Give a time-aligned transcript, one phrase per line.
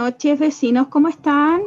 [0.00, 1.60] noches, vecinos, ¿cómo están?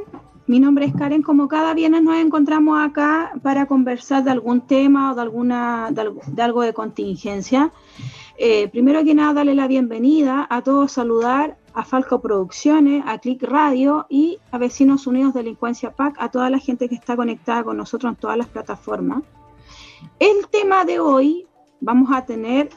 [0.48, 5.12] Mi nombre es Karen, como cada viernes nos encontramos acá para conversar de algún tema
[5.12, 7.72] o de, alguna, de, algo de contingencia.
[8.40, 13.44] Eh, primero que nada, darle la bienvenida a todos, saludar a Falco Producciones, a Click
[13.44, 17.78] Radio y a Vecinos Unidos Delincuencia PAC, a toda la gente que está conectada con
[17.78, 19.22] nosotros en todas las plataformas.
[20.18, 21.46] El tema de hoy
[21.82, 22.72] vamos a tener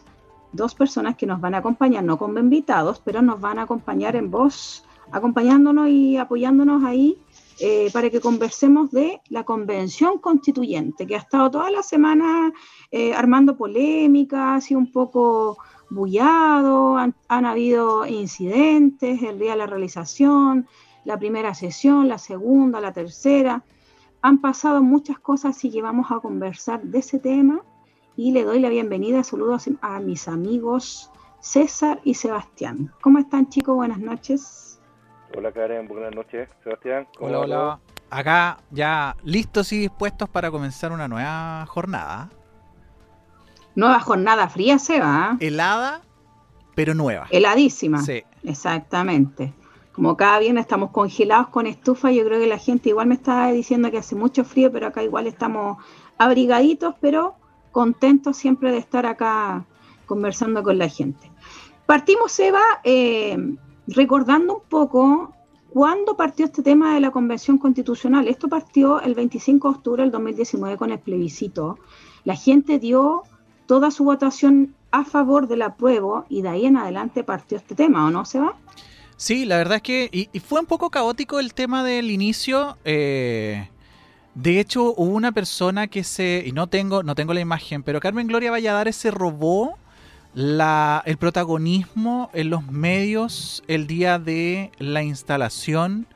[0.53, 4.17] dos personas que nos van a acompañar, no como invitados, pero nos van a acompañar
[4.17, 7.19] en voz, acompañándonos y apoyándonos ahí
[7.59, 12.53] eh, para que conversemos de la convención constituyente, que ha estado toda la semana
[12.91, 15.57] eh, armando polémicas y un poco
[15.89, 20.67] bullado, han, habido incidentes el día de la realización,
[21.05, 23.65] la primera sesión, la segunda, la tercera.
[24.21, 27.63] Han pasado muchas cosas, y que vamos a conversar de ese tema
[28.17, 32.93] y le doy la bienvenida, saludos a mis amigos César y Sebastián.
[33.03, 33.77] ¿Cómo están chicos?
[33.77, 34.66] Buenas noches.
[35.35, 36.49] Hola Karen, buenas noches.
[36.63, 37.07] Sebastián.
[37.19, 37.81] hola, hola.
[38.11, 42.31] Acá ya listos y dispuestos para comenzar una nueva jornada.
[43.75, 45.37] Nueva jornada fría, Seba.
[45.41, 46.03] Helada,
[46.75, 47.27] pero nueva.
[47.31, 47.99] Heladísima.
[47.99, 48.23] Sí.
[48.45, 49.53] Exactamente.
[49.93, 53.51] Como cada viernes estamos congelados con estufa, yo creo que la gente igual me está
[53.51, 55.79] diciendo que hace mucho frío, pero acá igual estamos
[56.19, 57.35] abrigaditos, pero
[57.73, 59.65] contentos siempre de estar acá
[60.07, 61.31] conversando con la gente.
[61.87, 63.37] Partimos, Eva, eh,
[63.87, 65.33] recordando un poco
[65.71, 68.29] cuándo partió este tema de la Convención Constitucional.
[68.29, 71.79] Esto partió el 25 de octubre del 2019 con el plebiscito.
[72.25, 73.23] La gente dio
[73.67, 78.07] toda su votación a favor del apruebo y de ahí en adelante partió este tema,
[78.07, 78.57] ¿o no, Seba?
[79.17, 82.77] Sí, la verdad es que y, fue un poco caótico el tema del inicio.
[82.85, 83.69] Eh,
[84.35, 86.45] de hecho, hubo una persona que se.
[86.47, 89.79] Y no tengo, no tengo la imagen, pero Carmen Gloria Valladares se robó
[90.37, 96.07] la, el protagonismo en los medios el día de la instalación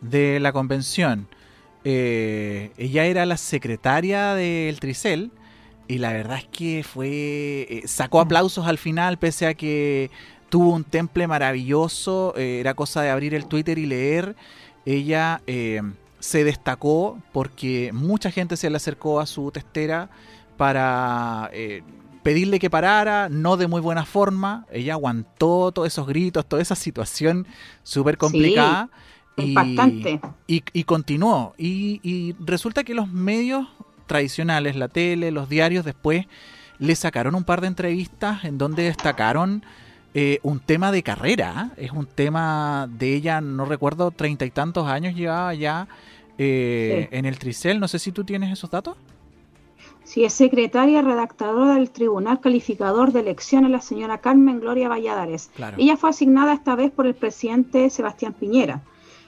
[0.00, 1.26] de la convención.
[1.82, 5.32] Eh, ella era la secretaria del Tricel.
[5.88, 7.08] Y la verdad es que fue.
[7.68, 10.12] Eh, sacó aplausos al final, pese a que
[10.48, 12.34] tuvo un temple maravilloso.
[12.36, 14.36] Eh, era cosa de abrir el Twitter y leer.
[14.84, 15.42] Ella
[16.20, 20.08] se destacó porque mucha gente se le acercó a su testera
[20.56, 21.50] para
[22.26, 24.66] pedirle que parara, no de muy buena forma.
[24.72, 27.46] Ella aguantó todos esos gritos, toda esa situación
[27.84, 28.90] súper complicada.
[29.36, 31.54] y, y, continuó.
[31.56, 33.68] Y, resulta que los medios
[34.08, 36.26] tradicionales, la tele, los diarios, después
[36.80, 39.64] le sacaron un par de entrevistas en donde destacaron
[40.12, 41.70] eh, un tema de carrera.
[41.76, 45.86] Es un tema de ella, no recuerdo, treinta y tantos años llevaba ya
[46.38, 47.78] eh, en el Tricel.
[47.78, 48.96] No sé si tú tienes esos datos.
[50.06, 55.50] Sí, es secretaria redactadora del Tribunal Calificador de Elecciones, la señora Carmen Gloria Valladares.
[55.76, 58.84] Ella fue asignada esta vez por el presidente Sebastián Piñera.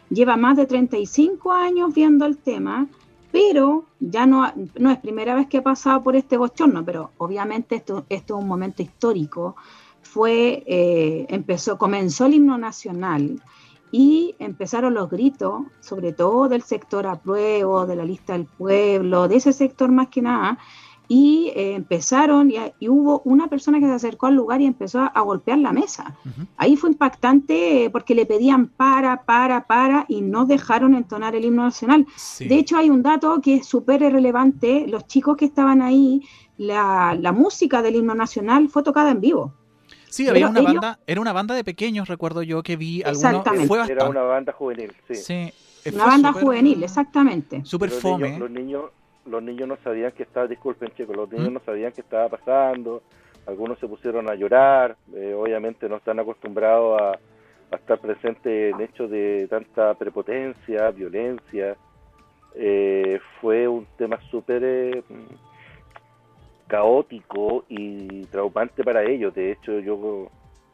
[0.08, 2.86] Lleva más de 35 años viendo el tema,
[3.32, 7.74] pero ya no, no es primera vez que ha pasado por este bochorno, pero obviamente
[7.74, 9.56] esto, esto es un momento histórico.
[10.02, 13.42] Fue, eh, empezó, comenzó el himno nacional
[13.90, 19.36] y empezaron los gritos, sobre todo del sector apruebo, de la lista del pueblo, de
[19.36, 20.58] ese sector más que nada,
[21.08, 25.20] y eh, empezaron y, hubo una persona que se acercó al lugar y empezó a,
[25.22, 26.16] golpear la mesa.
[26.58, 31.46] Ahí fue impactante eh, porque le pedían para, para, para y no dejaron entonar el
[31.46, 32.06] himno nacional.
[32.38, 36.22] De hecho, hay un dato que es súper relevante, los chicos que estaban ahí,
[36.58, 39.54] la, la música del himno nacional fue tocada en vivo.
[40.08, 43.44] Sí, había una banda, era una banda de pequeños, recuerdo yo, que vi algunos.
[43.66, 45.14] Fue Era una banda juvenil, sí.
[45.14, 45.52] sí
[45.94, 47.64] una banda juvenil, exactamente.
[47.64, 48.38] Súper fome.
[48.38, 48.84] los niños,
[49.26, 51.54] los niños no sabían que estaba, disculpen chicos, los niños ¿Mm?
[51.54, 53.02] no sabían qué estaba pasando,
[53.46, 57.18] algunos se pusieron a llorar, eh, obviamente no están acostumbrados a,
[57.74, 61.76] estar presentes en hechos de tanta prepotencia, violencia.
[62.54, 65.02] Eh, fue un tema súper eh,
[66.68, 69.34] caótico y traumante para ellos.
[69.34, 70.28] De hecho, yo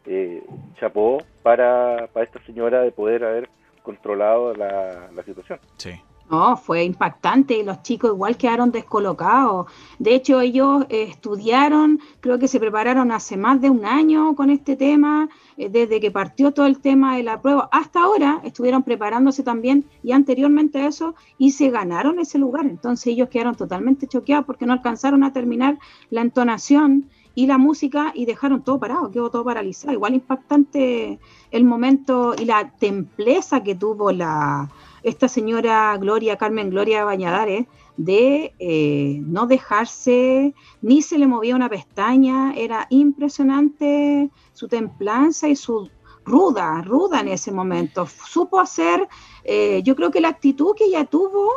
[0.04, 0.42] eh,
[0.78, 3.48] chapó para, para esta señora de poder haber
[3.82, 5.58] controlado la, la situación.
[5.78, 5.92] Sí.
[6.30, 7.62] No, fue impactante.
[7.62, 9.66] Los chicos igual quedaron descolocados.
[9.98, 14.48] De hecho, ellos eh, estudiaron, creo que se prepararon hace más de un año con
[14.48, 15.28] este tema,
[15.58, 19.84] eh, desde que partió todo el tema de la prueba hasta ahora, estuvieron preparándose también
[20.02, 22.64] y anteriormente a eso, y se ganaron ese lugar.
[22.66, 25.78] Entonces ellos quedaron totalmente choqueados porque no alcanzaron a terminar
[26.10, 29.92] la entonación y la música y dejaron todo parado, quedó todo paralizado.
[29.92, 31.18] Igual impactante
[31.50, 34.70] el momento y la templeza que tuvo la
[35.04, 37.66] esta señora Gloria, Carmen Gloria Bañadares,
[37.96, 45.56] de eh, no dejarse, ni se le movía una pestaña, era impresionante su templanza y
[45.56, 45.90] su
[46.24, 48.06] ruda, ruda en ese momento.
[48.06, 49.06] Supo hacer,
[49.44, 51.50] eh, yo creo que la actitud que ella tuvo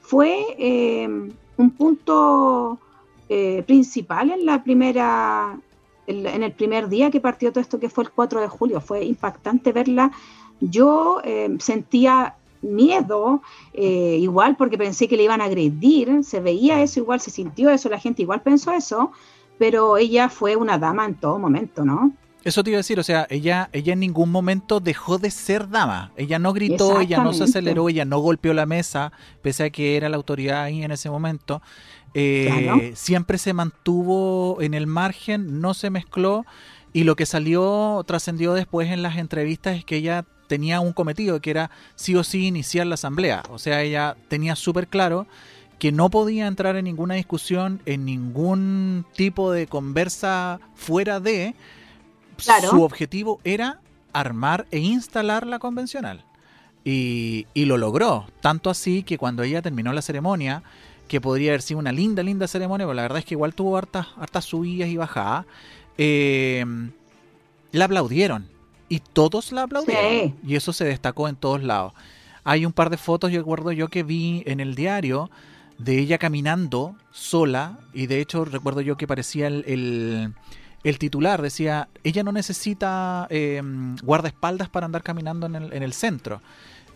[0.00, 1.06] fue eh,
[1.56, 2.78] un punto
[3.66, 5.58] principal en la primera,
[6.06, 8.80] en, el primer día que partió todo esto, que fue el 4 de julio.
[8.80, 10.12] Fue impactante verla.
[10.60, 11.20] Yo
[11.58, 17.30] sentía miedo, igual porque pensé que le iban a agredir, se veía eso, igual se
[17.30, 19.12] sintió eso, la gente igual pensó eso,
[19.58, 22.12] pero ella fue una dama en todo momento, ¿no?
[22.44, 25.70] Eso te iba a decir, o sea, ella, ella en ningún momento dejó de ser
[25.70, 26.12] dama.
[26.14, 29.96] Ella no gritó, ella no se aceleró, ella no golpeó la mesa, pese a que
[29.96, 31.62] era la autoridad ahí en ese momento.
[32.12, 36.44] Eh, siempre se mantuvo en el margen, no se mezcló.
[36.92, 41.40] Y lo que salió, trascendió después en las entrevistas es que ella tenía un cometido,
[41.40, 43.42] que era sí o sí iniciar la asamblea.
[43.50, 45.26] O sea, ella tenía súper claro
[45.78, 51.54] que no podía entrar en ninguna discusión, en ningún tipo de conversa fuera de
[52.38, 53.80] su objetivo era
[54.12, 56.24] armar e instalar la convencional.
[56.84, 58.26] Y, lo logró.
[58.40, 60.62] Tanto así que cuando ella terminó la ceremonia,
[61.08, 63.76] que podría haber sido una linda, linda ceremonia, pero la verdad es que igual tuvo
[63.76, 65.46] hartas, hartas subidas y bajadas,
[65.98, 66.64] eh,
[67.72, 68.53] la aplaudieron.
[68.94, 70.34] Y todos la aplaudieron.
[70.46, 71.92] Y eso se destacó en todos lados.
[72.44, 75.30] Hay un par de fotos, yo recuerdo yo que vi en el diario
[75.78, 77.78] de ella caminando sola.
[77.92, 80.34] Y de hecho recuerdo yo que parecía el
[80.84, 83.62] el titular decía, ella no necesita eh,
[84.02, 86.42] guardaespaldas para andar caminando en el, en el centro.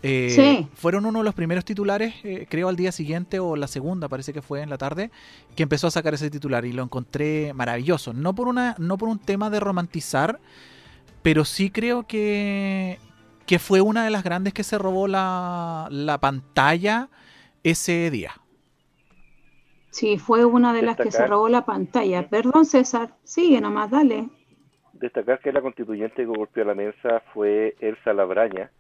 [0.03, 4.09] Eh, fueron uno de los primeros titulares, eh, creo al día siguiente o la segunda,
[4.09, 5.11] parece que fue en la tarde,
[5.57, 8.13] que empezó a sacar ese titular y lo encontré maravilloso.
[8.13, 10.39] No por, una, no por un tema de romantizar,
[11.23, 12.99] pero sí creo que,
[13.47, 17.09] que fue una de las grandes que se robó la, la pantalla
[17.63, 18.33] ese día.
[19.91, 22.29] Sí, fue una de las que se robó la pantalla.
[22.29, 24.29] Perdón, César, sigue nomás, dale.
[24.93, 28.71] Destacar que la constituyente que golpeó la mesa fue Elsa Labraña,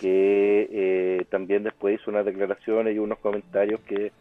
[0.00, 4.12] que eh, también después hizo unas declaraciones y unos comentarios que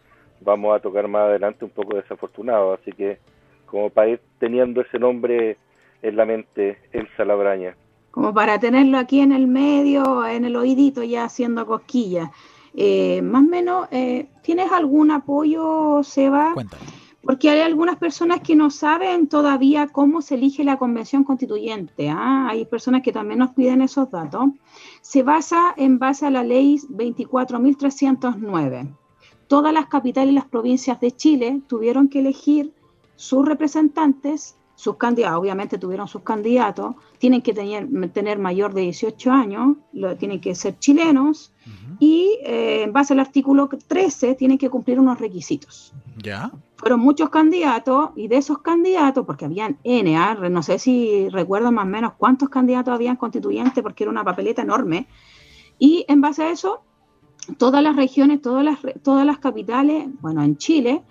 [0.41, 2.79] vamos a tocar más adelante un poco desafortunados.
[2.79, 3.19] Así que,
[3.65, 5.57] como para ir teniendo ese nombre
[6.01, 7.75] en la mente, Elsa Labraña.
[8.11, 12.29] Como para tenerlo aquí en el medio, en el oídito, ya haciendo cosquillas.
[12.73, 16.53] Eh, más o menos, eh, ¿tienes algún apoyo, Seba?
[16.53, 16.97] Cuéntame.
[17.27, 22.09] Porque hay algunas personas que no saben todavía cómo se elige la convención constituyente.
[22.09, 22.47] ¿ah?
[22.49, 24.45] Hay personas que también nos piden esos datos.
[25.01, 28.95] Se basa en base a la ley 24.309.
[29.47, 32.71] Todas las capitales y las provincias de Chile tuvieron que elegir
[33.17, 39.31] sus representantes sus candidatos, obviamente tuvieron sus candidatos, tienen que tener, tener mayor de 18
[39.31, 41.51] años, lo, tienen que ser chilenos
[41.99, 45.95] y eh, en base al artículo 13 tienen que cumplir unos requisitos.
[46.17, 46.51] ¿Ya?
[46.75, 50.35] Fueron muchos candidatos y de esos candidatos, porque habían N, ¿ah?
[50.35, 54.61] no sé si recuerdo más o menos cuántos candidatos habían constituyentes porque era una papeleta
[54.61, 55.07] enorme,
[55.79, 56.83] y en base a eso,
[57.57, 61.01] todas las regiones, todas las, todas las capitales, bueno, en Chile,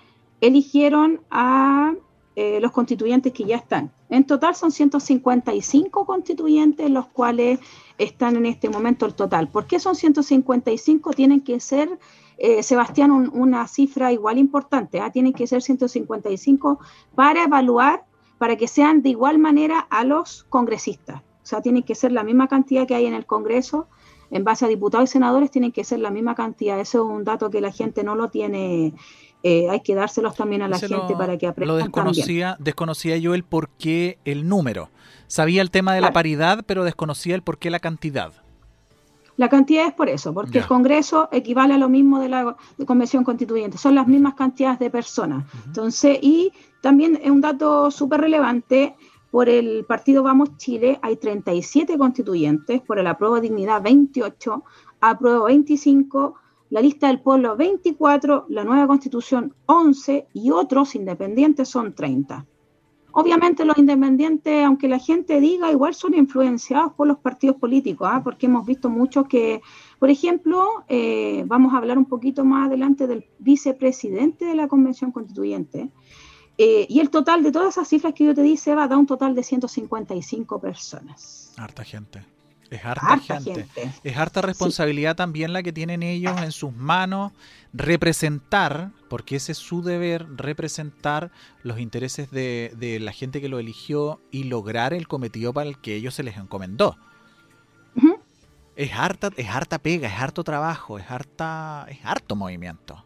[0.41, 1.95] eligieron a
[2.39, 3.91] eh, los constituyentes que ya están.
[4.11, 7.61] En total son 155 constituyentes los cuales
[7.97, 9.49] están en este momento el total.
[9.49, 11.13] ¿Por qué son 155?
[11.13, 11.99] Tienen que ser,
[12.37, 15.01] eh, Sebastián, una cifra igual importante.
[15.01, 15.11] ¿ah?
[15.11, 16.79] Tienen que ser 155
[17.15, 18.05] para evaluar,
[18.37, 21.23] para que sean de igual manera a los congresistas.
[21.23, 23.89] O sea, tienen que ser la misma cantidad que hay en el Congreso.
[24.31, 26.79] En base a diputados y senadores tienen que ser la misma cantidad.
[26.81, 28.93] Eso es un dato que la gente no lo tiene
[29.49, 31.77] eh, hay que dárselos también a la gente para que aprendan.
[31.77, 34.91] Lo desconocía, desconocía yo el por qué el número.
[35.29, 38.33] Sabía el tema de la paridad, pero desconocía el por qué la cantidad.
[39.37, 43.23] La cantidad es por eso, porque el Congreso equivale a lo mismo de la Convención
[43.23, 45.45] Constituyente, son las mismas cantidades de personas.
[45.67, 46.51] Entonces, y
[46.81, 48.97] también es un dato súper relevante,
[49.31, 54.65] por el partido Vamos Chile hay 37 constituyentes, por el Apruebo Dignidad 28,
[55.03, 56.35] Apruebo 25,
[56.71, 62.47] la lista del pueblo 24, la nueva constitución 11 y otros independientes son 30.
[63.13, 68.21] Obviamente los independientes, aunque la gente diga, igual son influenciados por los partidos políticos, ¿ah?
[68.23, 69.63] porque hemos visto mucho que,
[69.99, 75.13] por ejemplo, eh, vamos a hablar un poquito más adelante del vicepresidente de la Convención
[75.13, 75.91] Constituyente,
[76.59, 78.99] eh, y el total de todas esas cifras que yo te di, va a dar
[78.99, 81.55] un total de 155 personas.
[81.57, 82.36] Harta gente.
[82.71, 83.67] Es harta, gente.
[84.03, 87.33] Es harta responsabilidad también la que tienen ellos en sus manos
[87.73, 91.31] representar, porque ese es su deber, representar
[91.63, 95.95] los intereses de, la gente que lo eligió y lograr el cometido para el que
[95.95, 96.97] ellos se les encomendó.
[98.75, 103.06] Es harta, es harta pega, es harto trabajo, es harta, es harto movimiento.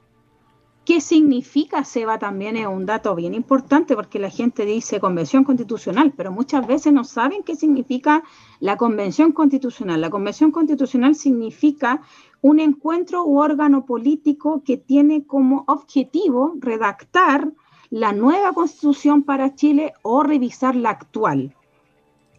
[0.90, 2.18] ¿Qué significa SEBA?
[2.18, 6.92] También es un dato bien importante porque la gente dice convención constitucional, pero muchas veces
[6.92, 8.25] no saben qué significa
[8.59, 10.00] la convención constitucional.
[10.00, 12.02] La convención constitucional significa
[12.40, 17.52] un encuentro u órgano político que tiene como objetivo redactar
[17.90, 21.54] la nueva constitución para Chile o revisar la actual.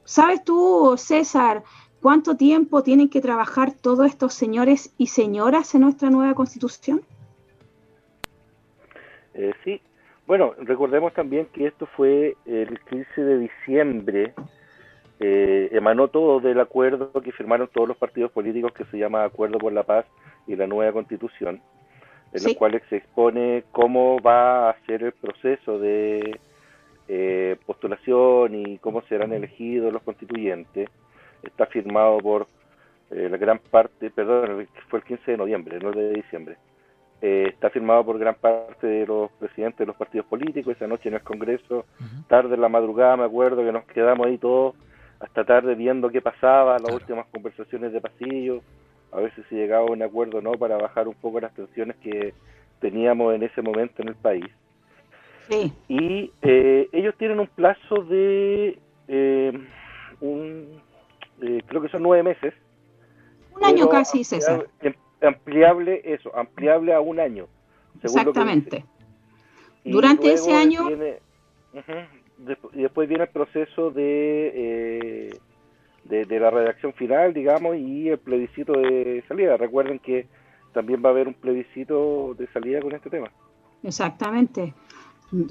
[0.03, 1.63] ¿Sabes tú, César,
[2.01, 7.01] cuánto tiempo tienen que trabajar todos estos señores y señoras en nuestra nueva constitución?
[9.33, 9.81] Eh, sí,
[10.27, 14.33] bueno, recordemos también que esto fue el 15 de diciembre,
[15.19, 19.57] eh, emanó todo del acuerdo que firmaron todos los partidos políticos que se llama Acuerdo
[19.57, 20.05] por la Paz
[20.47, 21.61] y la Nueva Constitución,
[22.33, 26.39] en los cuales se expone cómo va a ser el proceso de
[27.07, 30.89] eh, postulación y cómo serán elegidos los constituyentes.
[31.43, 32.47] Está firmado por
[33.09, 36.55] la gran parte, perdón, fue el 15 de noviembre, no el de diciembre.
[37.22, 40.75] Eh, está firmado por gran parte de los presidentes de los partidos políticos.
[40.75, 41.86] Esa noche en el Congreso,
[42.28, 44.75] tarde en la madrugada, me acuerdo que nos quedamos ahí todos
[45.20, 48.62] hasta tarde viendo qué pasaba, las últimas conversaciones de pasillo,
[49.12, 51.54] a ver si se llegaba a un acuerdo o no para bajar un poco las
[51.54, 52.34] tensiones que
[52.80, 54.46] teníamos en ese momento en el país.
[55.88, 59.68] Y eh, ellos tienen un plazo de, eh,
[60.22, 60.82] un,
[61.68, 62.54] creo que son nueve meses.
[63.56, 64.66] Un año casi, César
[65.22, 67.48] ampliable eso, ampliable a un año.
[68.01, 68.86] Exactamente.
[69.84, 70.90] Durante ese año...
[72.74, 75.40] y después viene el proceso de, eh,
[76.06, 79.58] de, la redacción final, digamos, y el plebiscito de salida.
[79.58, 80.28] Recuerden que
[80.74, 83.32] también va a haber un plebiscito de salida con este tema.
[83.84, 84.74] Exactamente.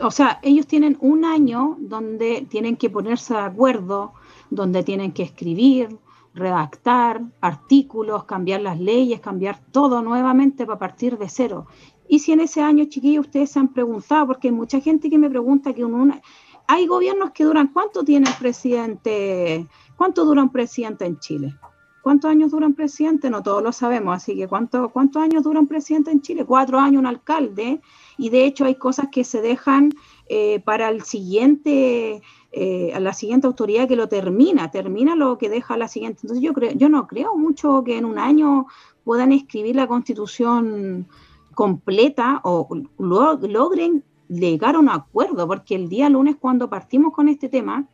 [0.03, 4.13] O sea, ellos tienen un año donde tienen que ponerse de acuerdo,
[4.51, 5.89] donde tienen que escribir,
[6.35, 11.67] redactar artículos, cambiar las leyes, cambiar todo nuevamente para partir de cero.
[12.09, 15.19] Y si en ese año, chiquillos, ustedes se han preguntado, porque hay mucha gente que
[15.19, 16.21] me pregunta que una,
[16.67, 19.67] hay gobiernos que duran, ¿cuánto tiene el presidente?
[19.97, 21.55] ¿Cuánto dura un presidente en Chile?
[22.03, 23.29] ¿Cuántos años dura un presidente?
[23.31, 26.45] No todos lo sabemos, así que ¿cuánto, ¿cuántos años dura un presidente en Chile?
[26.45, 27.81] Cuatro años un alcalde,
[28.17, 29.91] y de hecho hay cosas que se dejan
[30.29, 35.49] eh, para el siguiente eh, a la siguiente autoridad que lo termina, termina lo que
[35.49, 36.21] deja la siguiente.
[36.23, 38.67] Entonces yo creo, yo no creo mucho que en un año
[39.05, 41.07] puedan escribir la constitución
[41.55, 47.49] completa o logren llegar a un acuerdo, porque el día lunes cuando partimos con este
[47.49, 47.87] tema,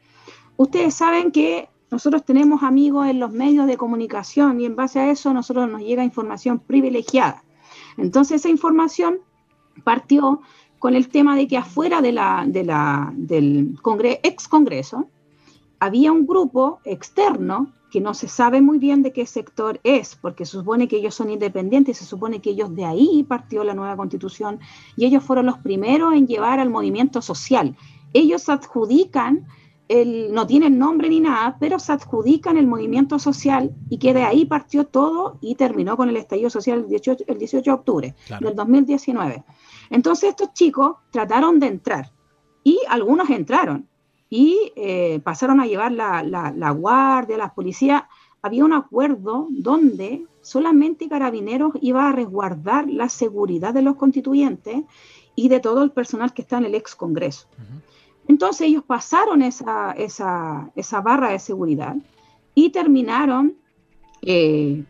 [0.56, 5.10] ustedes saben que nosotros tenemos amigos en los medios de comunicación y en base a
[5.10, 7.42] eso nosotros nos llega información privilegiada.
[7.96, 9.20] Entonces esa información
[9.82, 10.42] partió
[10.78, 13.78] con el tema de que afuera de la, de la, del
[14.22, 15.08] ex Congreso
[15.80, 20.44] había un grupo externo que no se sabe muy bien de qué sector es, porque
[20.44, 23.96] se supone que ellos son independientes, se supone que ellos de ahí partió la nueva
[23.96, 24.60] constitución
[24.98, 27.74] y ellos fueron los primeros en llevar al movimiento social.
[28.12, 29.46] Ellos adjudican,
[29.88, 34.24] el, no tienen nombre ni nada, pero se adjudican el movimiento social y que de
[34.24, 38.14] ahí partió todo y terminó con el estallido social el 18, el 18 de octubre
[38.40, 39.44] del 2019.
[39.90, 42.12] Entonces estos chicos trataron de entrar
[42.64, 43.88] y algunos entraron
[44.28, 48.08] y eh, pasaron a llevar la, la, guardia, la policía.
[48.42, 54.82] Había un acuerdo donde solamente Carabineros iba a resguardar la seguridad de los constituyentes
[55.36, 57.46] y de todo el personal que está en el ex Congreso.
[58.28, 61.96] Entonces ellos pasaron esa, esa, esa, barra de seguridad
[62.54, 63.54] y terminaron
[64.22, 64.84] eh,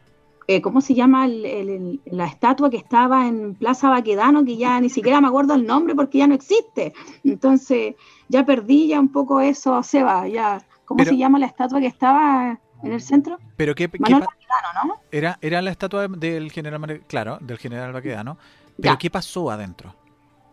[0.48, 5.20] eh, ¿cómo se llama la estatua que estaba en Plaza Baquedano, que ya ni siquiera
[5.20, 6.92] me acuerdo el nombre porque ya no existe?
[7.24, 7.96] Entonces,
[8.28, 12.60] ya perdí ya un poco eso, Seba, ya, ¿cómo se llama la estatua que estaba
[12.84, 13.38] en el centro?
[13.56, 14.28] Pero qué, Baquedano,
[14.84, 14.94] ¿no?
[15.10, 18.38] Era, era la estatua del general, claro, del general Baquedano,
[18.80, 19.94] pero ¿qué pasó adentro?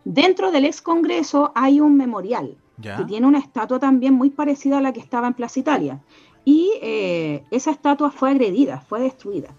[0.04, 4.80] Dentro del ex Congreso hay un memorial que tiene una estatua también muy parecida a
[4.80, 6.02] la que estaba en Plaza Italia.
[6.44, 9.54] Y eh, esa estatua fue agredida, fue destruida.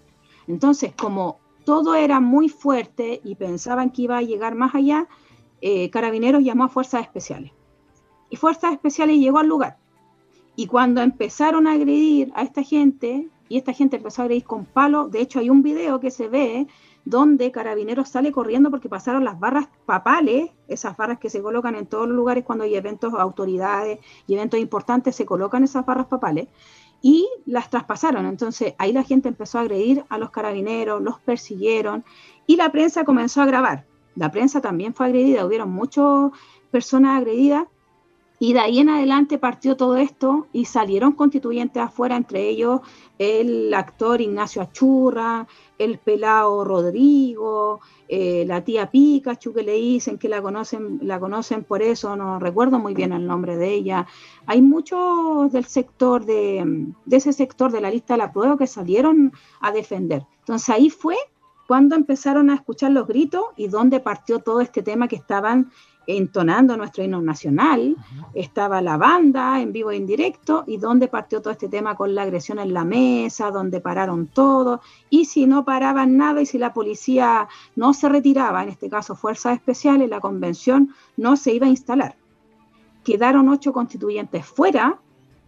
[0.46, 5.08] Entonces, como todo era muy fuerte y pensaban que iba a llegar más allá,
[5.60, 7.52] eh, Carabineros llamó a Fuerzas Especiales.
[8.30, 9.78] Y Fuerzas Especiales llegó al lugar.
[10.54, 14.64] Y cuando empezaron a agredir a esta gente, y esta gente empezó a agredir con
[14.64, 16.66] palos, de hecho hay un video que se ve
[17.06, 21.86] donde Carabineros sale corriendo porque pasaron las barras papales, esas barras que se colocan en
[21.86, 26.48] todos los lugares cuando hay eventos, autoridades y eventos importantes, se colocan esas barras papales,
[27.00, 28.26] y las traspasaron.
[28.26, 32.04] Entonces ahí la gente empezó a agredir a los carabineros, los persiguieron
[32.44, 33.86] y la prensa comenzó a grabar.
[34.16, 36.32] La prensa también fue agredida, hubieron muchas
[36.72, 37.68] personas agredidas
[38.38, 42.80] Y de ahí en adelante partió todo esto y salieron constituyentes afuera, entre ellos
[43.18, 45.46] el actor Ignacio Achurra,
[45.78, 51.64] el pelao Rodrigo, eh, la tía Pikachu que le dicen que la conocen, la conocen
[51.64, 54.06] por eso, no recuerdo muy bien el nombre de ella.
[54.46, 59.32] Hay muchos del sector de, ese sector de la lista de la prueba que salieron
[59.60, 60.26] a defender.
[60.40, 61.16] Entonces ahí fue
[61.66, 65.72] cuando empezaron a escuchar los gritos y donde partió todo este tema que estaban
[66.06, 67.96] entonando nuestro himno nacional,
[68.34, 72.22] estaba la banda en vivo e indirecto y donde partió todo este tema con la
[72.22, 76.72] agresión en la mesa, donde pararon todo y si no paraban nada y si la
[76.72, 81.70] policía no se retiraba, en este caso fuerzas especiales, la convención no se iba a
[81.70, 82.16] instalar.
[83.04, 84.98] Quedaron ocho constituyentes fuera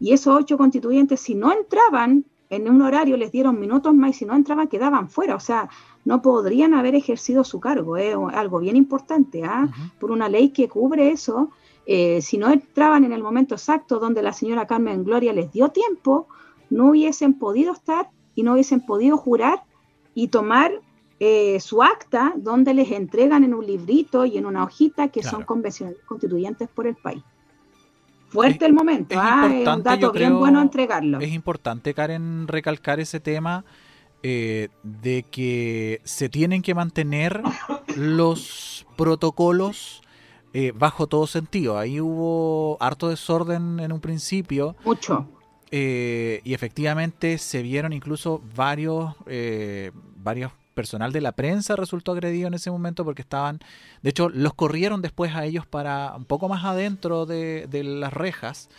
[0.00, 4.14] y esos ocho constituyentes si no entraban en un horario les dieron minutos más y
[4.14, 5.68] si no entraban quedaban fuera, o sea,
[6.08, 9.68] no podrían haber ejercido su cargo, es algo bien importante, ¿ah?
[10.00, 11.50] por una ley que cubre eso,
[11.84, 15.68] eh, si no entraban en el momento exacto donde la señora Carmen Gloria les dio
[15.68, 16.26] tiempo,
[16.70, 19.64] no hubiesen podido estar y no hubiesen podido jurar
[20.14, 20.80] y tomar
[21.20, 25.42] eh, su acta donde les entregan en un librito y en una hojita que son
[25.42, 27.22] convencionales constituyentes por el país.
[28.30, 29.74] Fuerte el momento, es, ¿ah?
[29.76, 31.20] un dato bien bueno entregarlo.
[31.20, 33.66] Es importante, Karen, recalcar ese tema
[34.22, 37.42] eh, de que se tienen que mantener
[37.96, 40.02] los protocolos
[40.52, 41.78] eh, bajo todo sentido.
[41.78, 44.76] Ahí hubo harto desorden en un principio.
[44.84, 45.28] Mucho.
[45.70, 49.14] Eh, y efectivamente se vieron incluso varios,
[50.16, 53.58] varios personal de la prensa resultó agredido en ese momento porque estaban,
[54.00, 58.70] de hecho, los corrieron después a ellos para un poco más adentro de, las rejas,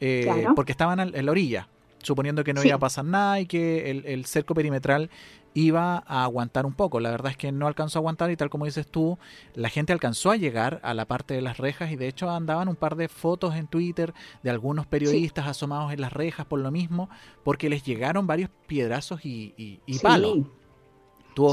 [0.00, 1.68] eh, porque estaban en la orilla,
[2.06, 5.10] suponiendo que no iba a pasar nada y que el, cerco perimetral
[5.54, 7.00] iba a aguantar un poco.
[7.00, 9.18] La verdad es que no alcanzó a aguantar y tal como dices tú,
[9.54, 12.68] la gente alcanzó a llegar a la parte de las rejas y de hecho andaban
[12.68, 16.70] un par de fotos en Twitter de algunos periodistas asomados en las rejas por lo
[16.70, 17.10] mismo,
[17.42, 20.46] porque les llegaron varios piedrazos y, y palos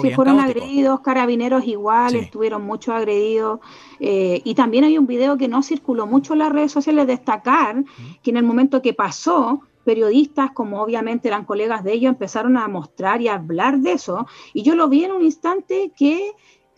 [0.02, 3.60] sí, fueron agredidos, carabineros igual, estuvieron muchos agredidos.
[4.00, 7.84] Eh, y también hay un video que no circuló mucho en las redes sociales, destacar
[8.22, 12.68] que en el momento que pasó, periodistas, como obviamente eran colegas de ellos, empezaron a
[12.68, 14.26] mostrar y a hablar de eso.
[14.54, 16.32] Y yo lo vi en un instante que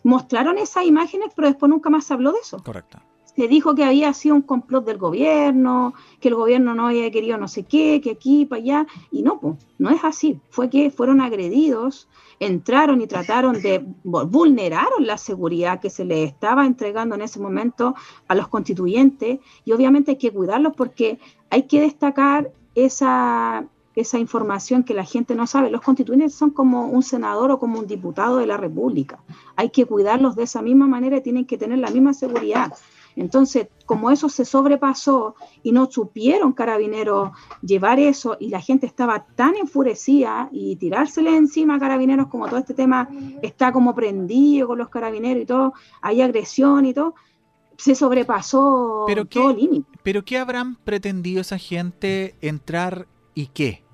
[0.04, 2.62] mostraron esas imágenes, pero después nunca más se habló de eso.
[2.62, 2.98] Correcto.
[3.24, 7.36] Se dijo que había sido un complot del gobierno, que el gobierno no había querido
[7.36, 10.40] no sé qué, que aquí, para allá, y no, pues, no es así.
[10.48, 12.08] Fue que fueron agredidos,
[12.40, 17.94] entraron y trataron de vulneraron la seguridad que se le estaba entregando en ese momento
[18.28, 21.18] a los constituyentes y obviamente hay que cuidarlos porque
[21.50, 25.70] hay que destacar esa, esa información que la gente no sabe.
[25.70, 29.18] Los constituyentes son como un senador o como un diputado de la República.
[29.56, 32.72] Hay que cuidarlos de esa misma manera y tienen que tener la misma seguridad.
[33.16, 37.30] Entonces, como eso se sobrepasó y no supieron carabineros
[37.62, 42.58] llevar eso y la gente estaba tan enfurecida y tirársele encima a carabineros como todo
[42.58, 43.08] este tema
[43.40, 47.14] está como prendido con los carabineros y todo, hay agresión y todo,
[47.76, 49.98] se sobrepasó ¿Pero todo límite.
[50.02, 53.86] ¿Pero qué habrán pretendido esa gente entrar y qué?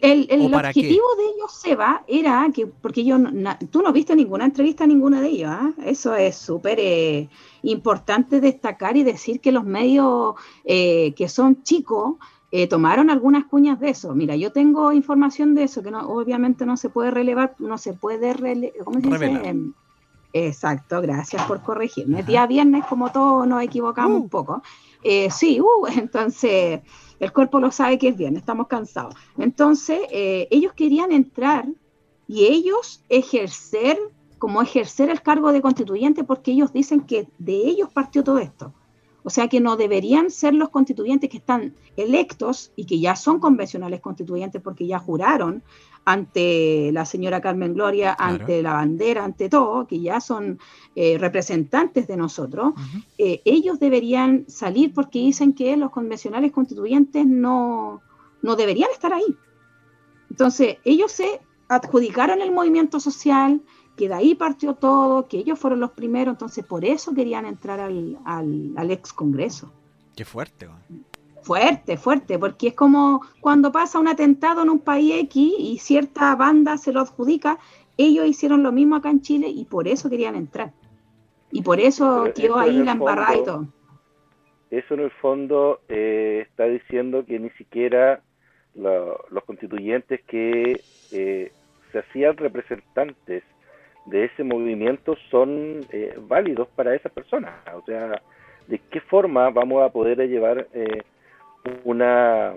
[0.00, 3.16] El, objetivo de ellos, Seba, era que, porque yo,
[3.70, 5.72] tú no viste ninguna entrevista a ninguno de ellos, ¿ah?
[5.84, 7.28] eso es súper eh,
[7.62, 12.16] importante destacar y decir que los medios eh, que son chicos
[12.52, 14.14] eh, tomaron algunas cuñas de eso.
[14.14, 17.94] Mira, yo tengo información de eso, que no, obviamente no se puede relevar, no se
[17.94, 19.54] puede relevar, ¿cómo se dice?
[20.44, 22.22] Exacto, gracias por corregirme.
[22.22, 24.22] Día viernes, como todos nos equivocamos uh.
[24.22, 24.62] un poco.
[25.30, 26.80] sí, uh, entonces
[27.18, 29.14] el cuerpo lo sabe que es bien, estamos cansados.
[29.38, 31.66] Entonces, eh, ellos querían entrar
[32.28, 33.98] y ellos ejercer,
[34.38, 38.74] como ejercer el cargo de constituyente, porque ellos dicen que de ellos partió todo esto.
[39.22, 43.40] O sea que no deberían ser los constituyentes que están electos y que ya son
[43.40, 45.64] convencionales constituyentes porque ya juraron
[46.06, 50.60] ante la señora Carmen Gloria, ante la bandera, ante todo, que ya son
[50.94, 52.74] eh, representantes de nosotros,
[53.18, 58.02] eh, ellos deberían salir porque dicen que los convencionales constituyentes no,
[58.40, 59.36] no deberían estar ahí.
[60.30, 63.60] Entonces, ellos se adjudicaron el movimiento social,
[63.96, 67.80] que de ahí partió todo, que ellos fueron los primeros, entonces por eso querían entrar
[67.80, 69.72] al, al, ex Congreso.
[70.14, 70.68] Qué fuerte.
[71.46, 76.34] Fuerte, fuerte, porque es como cuando pasa un atentado en un país X y cierta
[76.34, 77.58] banda se lo adjudica,
[77.96, 80.72] ellos hicieron lo mismo acá en Chile y por eso querían entrar.
[81.52, 83.66] Y por eso quedó ahí la embarrada y todo.
[84.72, 88.22] Eso en el fondo eh, está diciendo que ni siquiera
[88.74, 90.80] los constituyentes que
[91.12, 91.52] eh,
[91.92, 93.44] se hacían representantes
[94.06, 97.54] de ese movimiento son eh, válidos para esas personas.
[97.72, 98.20] O sea,
[98.66, 101.02] de qué forma vamos a poder llevar eh,
[101.84, 102.54] una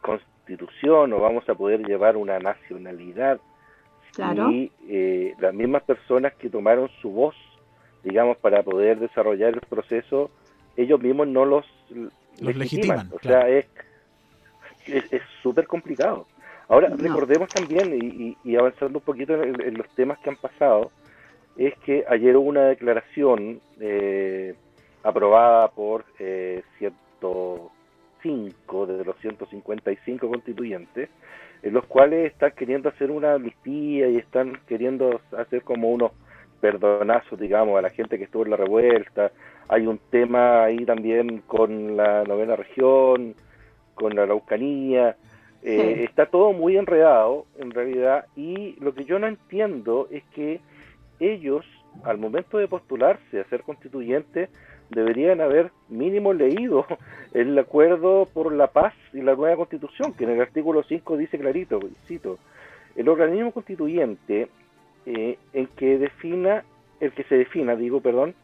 [0.00, 3.40] constitución o vamos a poder llevar una nacionalidad
[4.50, 7.34] y eh, las mismas personas que tomaron su voz,
[8.02, 10.30] digamos, para poder desarrollar el proceso,
[10.74, 11.66] ellos mismos no los,
[12.40, 13.10] legitiman.
[13.12, 13.66] O sea, es
[15.42, 16.26] súper complicado.
[16.68, 20.90] Ahora, recordemos también, y, avanzando un poquito en, los temas que han pasado,
[21.56, 24.54] es que ayer hubo una declaración eh,
[25.04, 26.62] aprobada por eh,
[28.26, 31.08] 105 de los 155 constituyentes,
[31.62, 36.12] en los cuales están queriendo hacer una amnistía y están queriendo hacer como unos
[36.60, 39.30] perdonazos, digamos, a la gente que estuvo en la revuelta.
[39.68, 43.34] Hay un tema ahí también con la novena región,
[43.94, 45.16] con la Araucanía.
[45.62, 50.60] Eh, está todo muy enredado, en realidad, y lo que yo no entiendo es que
[51.18, 51.64] ellos,
[52.04, 54.48] al momento de postularse a ser constituyentes,
[54.90, 56.86] deberían haber mínimo leído
[57.34, 61.38] el acuerdo por la paz y la nueva constitución, que en el artículo 5 dice
[61.38, 62.38] clarito, cito,
[62.94, 64.48] el organismo constituyente
[65.04, 66.64] eh, en que defina,
[67.00, 68.34] el que se defina, digo, perdón,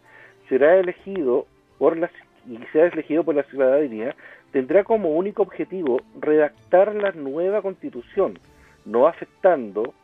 [0.48, 1.46] será elegido
[1.78, 2.10] por las
[2.48, 4.16] y sea elegido por la ciudadanía,
[4.50, 8.38] tendrá como único objetivo redactar la nueva constitución,
[8.84, 9.94] no afectando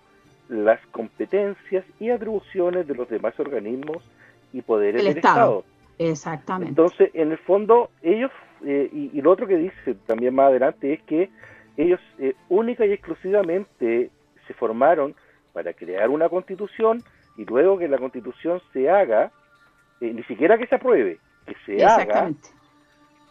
[0.48, 4.02] las competencias y atribuciones de los demás organismos
[4.52, 5.64] y poderes del Estado.
[5.98, 6.70] Exactamente.
[6.70, 8.30] Entonces, en el fondo, ellos,
[8.64, 11.30] eh, y, lo otro que dice también más adelante es que
[11.76, 14.10] ellos eh, única y exclusivamente
[14.46, 15.14] se formaron
[15.52, 17.02] para crear una constitución
[17.36, 19.32] y luego que la constitución se haga,
[20.00, 22.30] eh, ni siquiera que se apruebe, que se haga,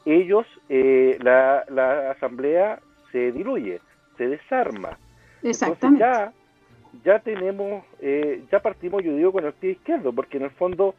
[0.05, 2.79] ellos, la, la asamblea
[3.11, 3.81] se diluye,
[4.17, 4.97] se desarma.
[5.43, 6.03] Exactamente.
[6.05, 6.33] Entonces
[7.03, 7.83] ya, ya tenemos,
[8.49, 10.95] ya partimos, yo digo, con el pie izquierdo, porque en el fondo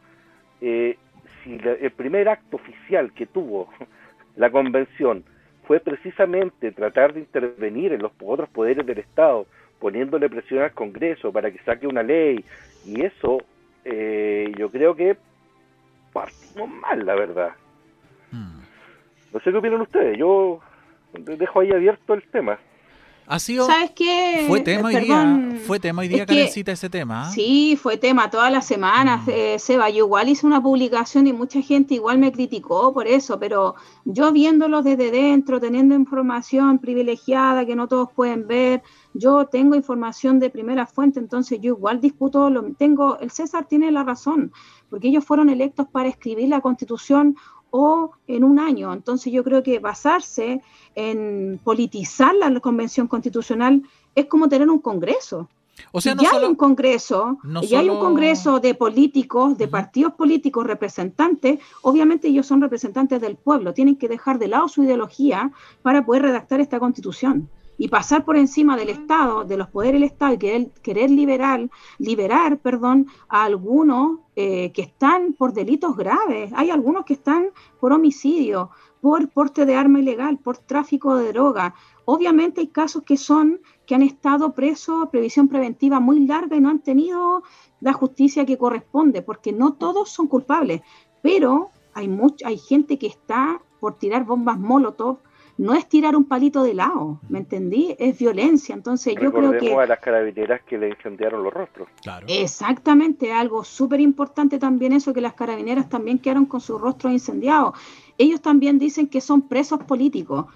[0.60, 0.98] eh,
[1.42, 3.68] si el primer acto oficial que tuvo
[4.36, 5.24] la convención
[5.66, 9.46] fue precisamente tratar de intervenir en los otros poderes del Estado,
[9.78, 12.42] poniéndole presión al Congreso para que saque una ley,
[12.86, 13.42] y eso
[13.84, 15.16] eh, yo creo que
[16.12, 17.50] partimos mal, la verdad.
[18.32, 18.60] Hmm.
[19.32, 20.60] No sé qué opinan ustedes, yo
[21.12, 22.58] dejo ahí abierto el tema.
[23.30, 23.66] Ha sido.
[23.66, 24.46] ¿Sabes qué?
[24.48, 25.60] Fue tema hoy día.
[25.66, 27.28] Fue tema hoy día, ese tema.
[27.28, 27.30] ¿ah?
[27.30, 29.30] Sí, fue tema todas las semanas, mm.
[29.30, 29.90] eh, Seba.
[29.90, 33.74] Yo igual hice una publicación y mucha gente igual me criticó por eso, pero
[34.06, 40.38] yo viéndolo desde dentro, teniendo información privilegiada que no todos pueden ver, yo tengo información
[40.38, 44.52] de primera fuente, entonces yo igual disputo, lo tengo, el César tiene la razón,
[44.88, 47.36] porque ellos fueron electos para escribir la constitución
[47.70, 48.92] o en un año.
[48.92, 50.62] Entonces yo creo que basarse
[50.94, 53.82] en politizar la convención constitucional
[54.14, 55.48] es como tener un congreso.
[55.92, 60.66] O sea, ya hay un congreso, ya hay un congreso de políticos, de partidos políticos
[60.66, 65.52] representantes, obviamente ellos son representantes del pueblo, tienen que dejar de lado su ideología
[65.82, 67.48] para poder redactar esta constitución
[67.78, 71.70] y pasar por encima del Estado, de los poderes del Estado y querer, querer liberar,
[71.98, 76.52] liberar perdón, a algunos eh, que están por delitos graves.
[76.56, 81.74] Hay algunos que están por homicidio, por porte de arma ilegal, por tráfico de droga.
[82.04, 86.70] Obviamente hay casos que son que han estado presos, previsión preventiva muy larga y no
[86.70, 87.44] han tenido
[87.80, 90.82] la justicia que corresponde, porque no todos son culpables,
[91.22, 92.10] pero hay,
[92.44, 95.18] hay gente que está por tirar bombas Molotov
[95.58, 97.94] no es tirar un palito de lado, ¿me entendí?
[97.98, 98.74] Es violencia.
[98.74, 99.74] Entonces yo creo que...
[99.74, 101.88] a las carabineras que le incendiaron los rostros.
[102.00, 102.26] Claro.
[102.30, 107.76] Exactamente, algo súper importante también eso, que las carabineras también quedaron con sus rostros incendiados.
[108.16, 110.46] Ellos también dicen que son presos políticos.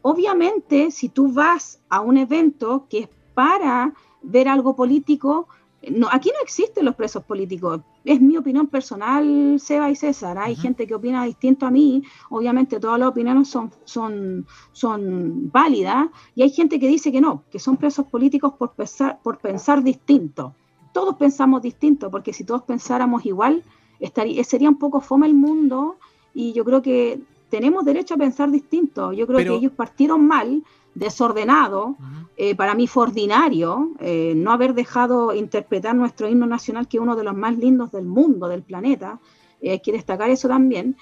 [0.00, 5.48] Obviamente, si tú vas a un evento que es para ver algo político,
[5.90, 7.80] no, aquí no existen los presos políticos.
[8.04, 10.38] Es mi opinión personal, Seba y César.
[10.38, 12.02] Hay gente que opina distinto a mí.
[12.30, 16.08] Obviamente todas las opiniones son, son, son válidas.
[16.34, 19.82] Y hay gente que dice que no, que son presos políticos por pensar, por pensar
[19.82, 20.54] distinto.
[20.92, 23.62] Todos pensamos distinto, porque si todos pensáramos igual,
[24.00, 25.96] estaría, sería un poco fome el mundo.
[26.34, 29.12] Y yo creo que tenemos derecho a pensar distinto.
[29.12, 31.96] Yo creo que ellos partieron mal desordenado,
[32.36, 37.02] eh, para mí fue ordinario eh, no haber dejado interpretar nuestro himno nacional, que es
[37.02, 39.18] uno de los más lindos del mundo, del planeta,
[39.60, 40.96] eh, hay que destacar eso también,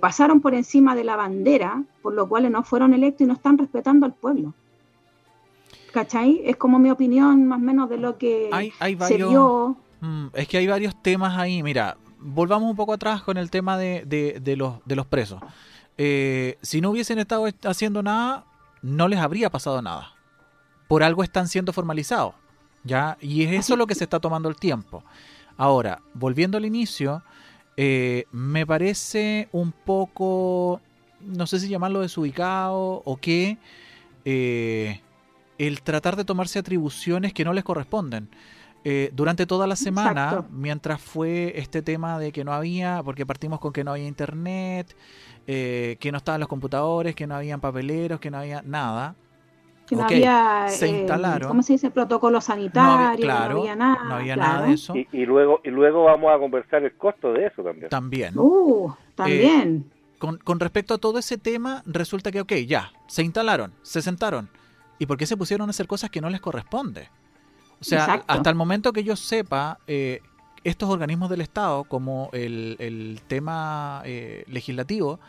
[0.00, 3.58] pasaron por encima de la bandera, por lo cual no fueron electos y no están
[3.58, 4.54] respetando al pueblo.
[5.92, 6.40] ¿Cachai?
[6.46, 8.48] Es como mi opinión más o menos de lo que
[9.06, 9.76] se vio.
[10.00, 13.76] Mm, es que hay varios temas ahí, mira, volvamos un poco atrás con el tema
[13.76, 14.06] de,
[14.42, 15.42] de los, de los presos.
[15.98, 18.46] si no hubiesen estado haciendo nada,
[18.86, 20.12] no les habría pasado nada.
[20.88, 22.34] Por algo están siendo formalizados.
[22.86, 23.18] ¿ya?
[23.20, 25.02] Y es eso lo que se está tomando el tiempo.
[25.56, 27.22] Ahora, volviendo al inicio,
[27.76, 30.80] eh, me parece un poco,
[31.20, 33.58] no sé si llamarlo desubicado o qué,
[34.24, 35.00] eh,
[35.58, 38.28] el tratar de tomarse atribuciones que no les corresponden.
[38.88, 43.58] Eh, durante toda la semana, mientras fue este tema de que no había, porque partimos
[43.58, 44.94] con que no había internet,
[45.44, 49.16] que no estaban los computadores, que no habían papeleros, que no había nada,
[49.86, 51.48] que no había, se eh, instalaron.
[51.48, 51.90] ¿cómo se dice?
[51.90, 54.04] Protocolo sanitario, no había, nada.
[54.04, 54.94] No había nada de eso.
[54.96, 57.88] Y, luego, y luego vamos a conversar el costo de eso también.
[57.88, 58.34] También.
[58.36, 59.86] Uh, también.
[59.88, 64.02] Eh, con, con, respecto a todo ese tema, resulta que, ok, ya, se instalaron, se
[64.02, 64.48] sentaron.
[64.98, 67.08] ¿Y por qué se pusieron a hacer cosas que no les corresponde?
[67.80, 70.20] O sea, hasta el momento que yo sepa, eh,
[70.64, 74.02] estos organismos del Estado, como el, el tema
[74.46, 75.20] legislativo,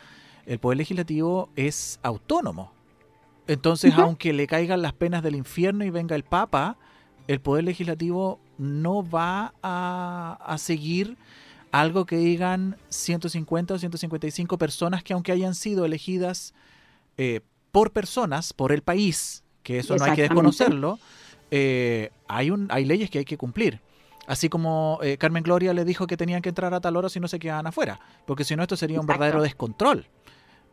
[0.47, 2.71] el Poder Legislativo es autónomo.
[3.47, 6.77] Entonces, aunque le caigan las penas del infierno y venga el Papa,
[7.27, 11.17] el Poder Legislativo no va a, seguir
[11.71, 16.53] algo que digan 150 o 155 personas que aunque hayan sido elegidas
[17.17, 20.97] eh, por personas, por el país, que eso no hay que desconocerlo,
[21.51, 23.81] eh, hay, un, hay leyes que hay que cumplir.
[24.27, 27.19] Así como eh, Carmen Gloria le dijo que tenían que entrar a tal hora si
[27.19, 30.07] no se quedaban afuera, porque si no esto sería un verdadero descontrol.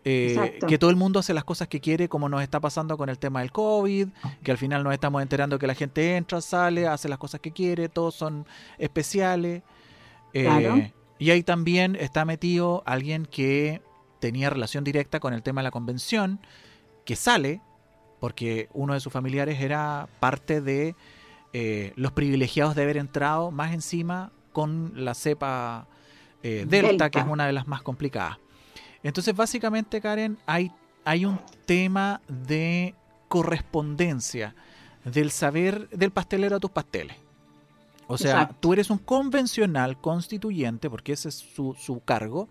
[0.07, 3.09] Eh, que todo el mundo hace las cosas que quiere, como nos está pasando con
[3.09, 4.09] el tema del COVID,
[4.43, 7.53] que al final nos estamos enterando que la gente entra, sale, hace las cosas que
[7.53, 9.63] quiere, todos son especiales.
[10.35, 13.81] Eh, y ahí también está metido alguien que
[14.19, 16.41] tenía relación directa con el tema de la convención,
[17.07, 17.63] que sale,
[18.25, 20.97] porque uno de sus familiares era parte de
[21.53, 25.87] eh, los privilegiados de haber entrado más encima con la cepa
[26.43, 28.39] Delta, que es una de las más complicadas.
[29.03, 30.73] Entonces, básicamente, Karen, hay,
[31.05, 32.95] hay un tema de
[33.29, 34.55] correspondencia,
[35.05, 37.19] del saber del pastelero a tus pasteles.
[38.07, 42.49] O sea, tú eres un convencional constituyente, porque ese es su, su cargo,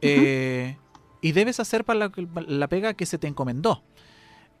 [0.00, 0.76] eh,
[1.20, 2.10] y debes hacer para
[2.46, 3.82] la, pega que se te encomendó.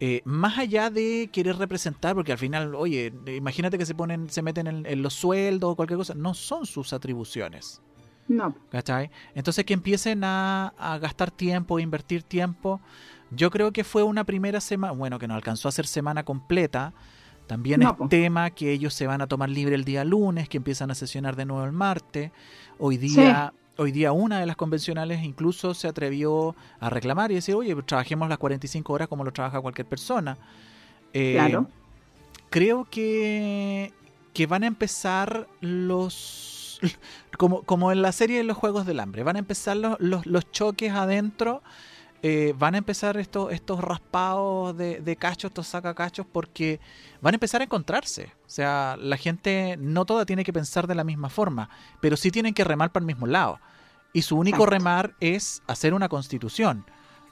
[0.00, 4.40] Eh, más allá de querer representar, porque al final, oye, imagínate que se ponen, se
[4.40, 7.82] meten en, en los sueldos o cualquier cosa, no son sus atribuciones.
[8.30, 8.54] No.
[8.70, 9.10] ¿Cachai?
[9.34, 12.80] Entonces que empiecen a, gastar tiempo, invertir tiempo.
[13.32, 16.94] Yo creo que fue una primera semana, bueno, que no alcanzó a ser semana completa.
[17.48, 20.92] También es tema que ellos se van a tomar libre el día lunes, que empiezan
[20.92, 22.30] a sesionar de nuevo el martes.
[22.78, 27.54] Hoy día, hoy día una de las convencionales incluso se atrevió a reclamar y decir,
[27.54, 30.36] oye, pues trabajemos las 45 horas como lo trabaja cualquier persona.
[31.12, 31.68] Eh, claro.
[32.50, 33.92] Creo que,
[34.32, 36.80] que van a empezar los
[37.38, 40.50] como, como en la serie de los Juegos del Hambre, van a empezar los, los,
[40.50, 41.62] choques adentro,
[42.22, 46.80] eh, van a empezar estos, estos raspados de, de cachos, estos sacacachos, porque
[47.20, 48.32] van a empezar a encontrarse.
[48.46, 52.30] O sea, la gente no toda tiene que pensar de la misma forma, pero sí
[52.30, 53.58] tienen que remar para el mismo lado.
[54.12, 56.84] Y su único remar es hacer una constitución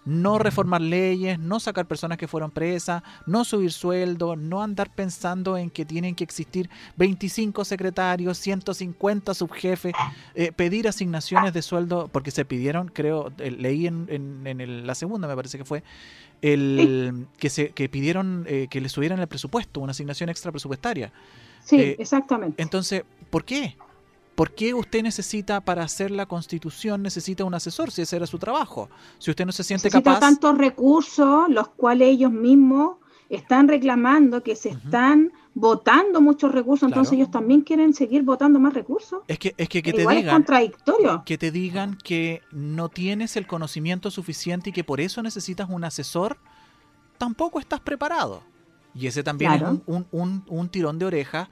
[0.05, 5.57] no reformar leyes, no sacar personas que fueron presas, no subir sueldos, no andar pensando
[5.57, 9.93] en que tienen que existir 25 secretarios, 150 subjefes,
[10.35, 15.37] eh, pedir asignaciones de sueldo, porque se pidieron, creo, eh, leí en, la segunda, me
[15.37, 15.83] parece que fue,
[16.41, 21.13] el que se que pidieron eh, que le subieran el presupuesto, una asignación extra presupuestaria.
[21.65, 22.63] Sí, exactamente.
[22.63, 23.77] Entonces, ¿por qué?
[24.39, 28.39] ¿Por qué usted necesita para hacer la constitución necesita un asesor si ese era su
[28.39, 28.89] trabajo?
[29.19, 30.21] Si usted no se siente necesita capaz...
[30.21, 32.99] tantos recursos, los cuales ellos mismos
[33.31, 38.75] están reclamando que se están votando muchos recursos, entonces ellos también quieren seguir votando más
[38.75, 39.23] recursos.
[39.27, 41.25] Es que, es que, te digan, es contradictorio.
[41.27, 45.83] Que te digan que no tienes el conocimiento suficiente y que por eso necesitas un
[45.83, 46.39] asesor,
[47.19, 48.45] tampoco estás preparado.
[48.95, 51.51] Y ese también es un, un, un tirón de oreja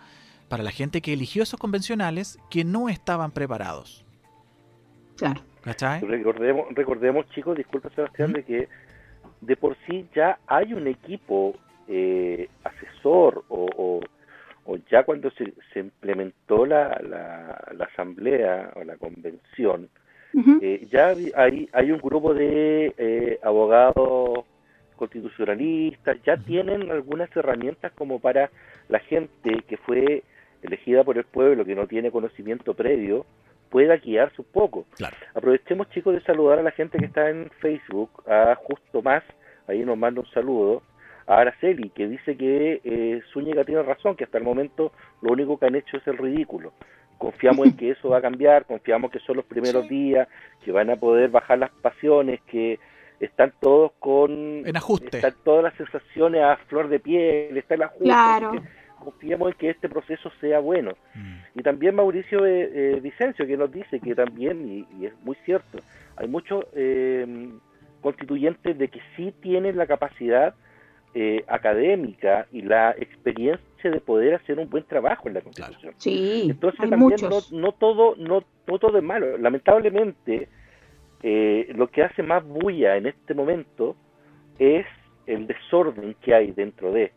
[0.49, 4.05] para la gente que eligió esos convencionales que no estaban preparados.
[5.17, 5.41] Claro.
[6.03, 8.69] Recordemos, recordemos, chicos, disculpa Sebastián, de que
[9.41, 11.57] de por sí ya hay un equipo
[11.89, 14.01] eh, asesor o,
[14.65, 19.89] o, ya cuando se, se implementó la, la, asamblea o la convención,
[20.61, 24.45] eh, ya hay, hay un grupo de eh, abogados
[24.97, 28.51] constitucionalistas, ya tienen algunas herramientas como para
[28.89, 30.23] la gente que fue
[30.67, 33.27] elegida por el pueblo que no tiene conocimiento previo
[33.71, 34.87] pueda guiarse un poco.
[35.35, 39.23] Aprovechemos chicos de saludar a la gente que está en Facebook, a Justo Más,
[39.67, 40.83] ahí nos manda un saludo,
[41.27, 45.59] a Araceli, que dice que eh, Zúñiga tiene razón, que hasta el momento lo único
[45.59, 46.73] que han hecho es el ridículo.
[47.19, 50.29] Confiamos en que eso va a cambiar, confiamos que son los primeros días,
[50.65, 52.79] que van a poder bajar las pasiones, que
[53.19, 54.67] están todos con...
[54.67, 55.17] En ajuste.
[55.17, 58.05] Están todas las sensaciones a flor de piel, está el ajuste.
[58.05, 58.53] Claro
[58.99, 60.93] confiemos en que este proceso sea bueno.
[61.15, 61.59] Mm.
[61.59, 65.79] Y también Mauricio eh, eh, Vicencio, que nos dice que también, y, es muy cierto,
[66.17, 67.51] hay muchos eh,
[68.01, 70.55] constituyentes de que sí tienen la capacidad
[71.47, 75.95] académica y la experiencia de poder hacer un buen trabajo en la Constitución.
[75.97, 77.19] Sí, Entonces también
[77.53, 79.39] no, todo, no, no todo es malo.
[79.39, 80.49] Lamentablemente,
[81.23, 83.97] lo que hace más bulla en este momento
[84.59, 84.85] es
[85.27, 87.13] el desorden que hay dentro de.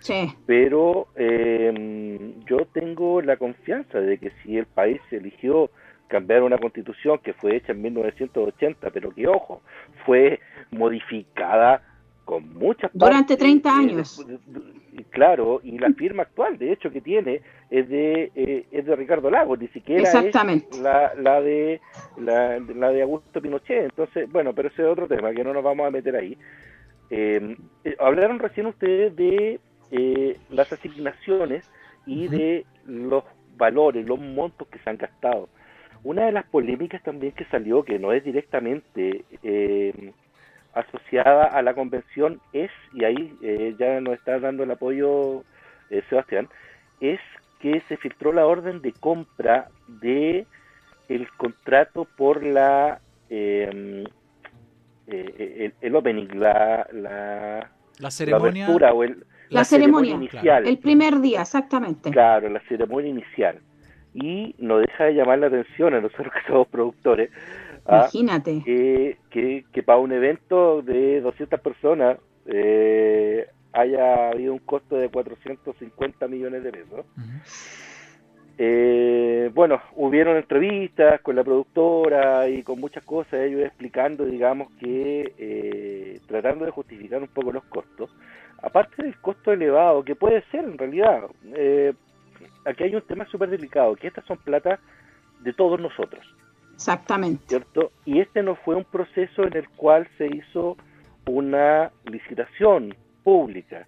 [0.00, 0.32] Sí.
[0.46, 5.70] Pero eh, yo tengo la confianza de que si el país eligió
[6.08, 9.62] cambiar una constitución que fue hecha en 1980, pero que, ojo,
[10.04, 11.82] fue modificada
[12.24, 14.26] con muchas Durante 30 años.
[15.10, 19.30] claro, y la firma actual, de hecho, que tiene es de eh, es de Ricardo
[19.30, 21.80] Lagos, ni siquiera es la, la de
[22.18, 23.84] la, la de Augusto Pinochet.
[23.84, 26.36] Entonces, bueno, pero ese es otro tema que no nos vamos a meter ahí.
[27.10, 31.68] Eh, eh, hablaron recién ustedes de eh, las asignaciones
[32.06, 33.24] y de los
[33.56, 35.48] valores, los montos que se han gastado.
[36.04, 39.24] Una de las polémicas también que salió, que no es directamente
[40.72, 45.42] asociada a la convención, es, y ahí ya nos está dando el apoyo
[46.08, 46.48] Sebastián,
[47.00, 47.18] es
[47.60, 50.46] que se filtró la orden de compra de
[51.08, 53.00] el contrato por la
[55.08, 58.68] eh, el, opening, la, la, la ceremonia.
[58.68, 60.66] o el, la, ceremonia, inicial.
[60.66, 62.10] El primer día, exactamente.
[62.10, 63.60] Claro, la ceremonia inicial.
[64.14, 67.30] Y no deja de llamar la atención a nosotros que somos productores.
[67.88, 68.62] Imagínate.
[68.64, 76.26] que, que, para un evento de 200 personas eh, haya habido un costo de 450
[76.28, 77.06] millones de pesos.
[78.58, 85.34] Eh, bueno, hubieron entrevistas con la productora y con muchas cosas, ellos explicando, digamos, que
[85.36, 88.10] eh, tratando de justificar un poco los costos.
[88.66, 91.22] Aparte del costo elevado, que puede ser en realidad,
[91.54, 91.94] eh,
[92.64, 94.78] aquí hay un tema súper delicado, que estas son plata
[95.40, 96.26] de todos nosotros.
[96.74, 97.44] Exactamente.
[97.46, 97.92] ¿Cierto?
[98.04, 100.76] Y este no fue un proceso en el cual se hizo
[101.26, 103.86] una licitación pública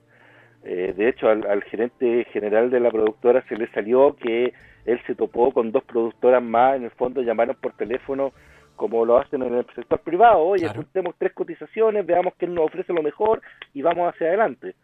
[0.64, 4.52] eh, de hecho, al, gerente general de la productora se le salió que
[4.86, 8.32] él se topó con dos productoras más, en el fondo llamaron por teléfono
[8.78, 10.86] como lo hacen en el sector privado, oye, claro.
[11.18, 13.42] tres cotizaciones, veamos quién nos ofrece lo mejor
[13.74, 14.74] y vamos hacia adelante.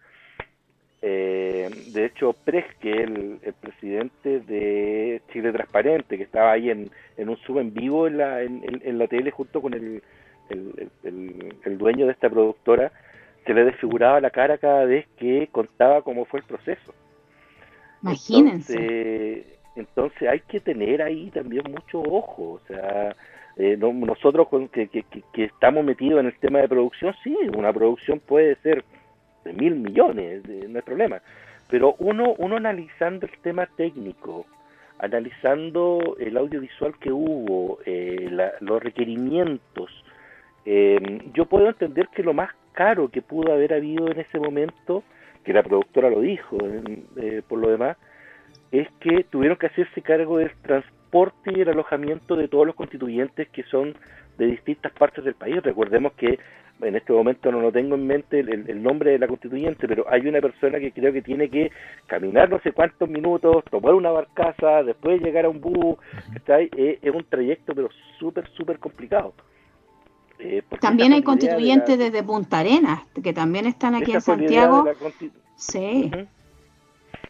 [1.00, 6.90] Eh, de hecho, Pres, que el, el, presidente de Chile Transparente, que estaba ahí en,
[7.16, 10.02] en un sub en vivo en la, en, en la tele junto con el,
[10.50, 12.90] el, el dueño de esta productora,
[13.46, 16.94] se le desfiguraba la cara cada vez que contaba cómo fue el proceso.
[18.02, 19.44] Imagínense.
[19.76, 23.16] Entonces, hay que tener ahí también mucho ojo, o sea,
[23.56, 28.20] eh, nosotros que, que, que, estamos metidos en el tema de producción, sí, una producción
[28.20, 28.84] puede ser
[29.44, 31.20] de mil millones, no hay problema,
[31.70, 34.46] pero uno, uno analizando el tema técnico,
[34.98, 39.90] analizando el audiovisual que hubo, eh, los requerimientos,
[40.64, 40.98] eh,
[41.34, 45.04] yo puedo entender que lo más caro que pudo haber habido en ese momento,
[45.44, 46.58] que la productora lo dijo
[47.16, 47.96] eh, por lo demás,
[48.72, 50.50] es que tuvieron que hacerse cargo del
[51.14, 53.94] transporte y el alojamiento de todos los constituyentes que son
[54.36, 55.62] de distintas partes del país.
[55.62, 56.38] Recordemos que
[56.80, 60.26] en este momento no lo tengo en mente el, nombre de la constituyente, pero hay
[60.26, 61.70] una persona que creo que tiene que
[62.06, 65.96] caminar no sé cuántos minutos, tomar una barcaza, después llegar a un bus,
[66.48, 69.34] eh, es un trayecto pero súper, súper complicado.
[70.40, 74.84] Eh, también hay constituyentes desde Punta Arenas, que también están aquí en Santiago.
[75.56, 76.10] Sí.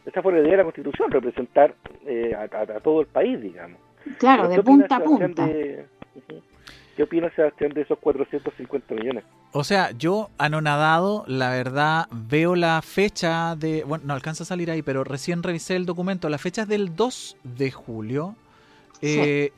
[0.06, 1.74] Esa fue la idea de la Constitución, representar
[2.06, 3.80] eh, a, todo el país, digamos.
[4.18, 5.48] Claro, de punta a punta.
[6.96, 9.24] ¿Qué opina Sebastián de esos 450 millones?
[9.50, 13.82] O sea, yo anonadado, la verdad, veo la fecha de...
[13.82, 16.28] Bueno, no alcanza a salir ahí, pero recién revisé el documento.
[16.28, 18.36] La fecha es del 2 de julio.
[19.02, 19.50] Eh,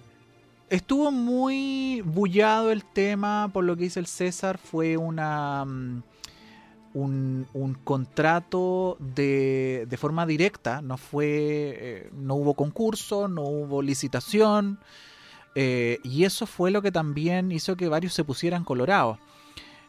[0.69, 6.03] Estuvo muy bullado el tema, por lo que dice el César, fue una mm,
[6.97, 14.79] un, contrato de, de, forma directa, no fue, eh, no hubo concurso, no hubo licitación,
[15.55, 19.19] eh, y eso fue lo que también hizo que varios se pusieran colorados.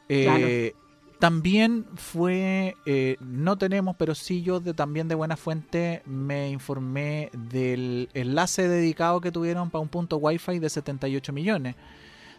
[0.09, 0.73] Eh,
[1.19, 2.75] también fue,
[3.19, 9.19] no tenemos, pero sí yo de, también de buena fuente me informé del enlace dedicado
[9.19, 11.75] que tuvieron para un punto wifi de 78 millones.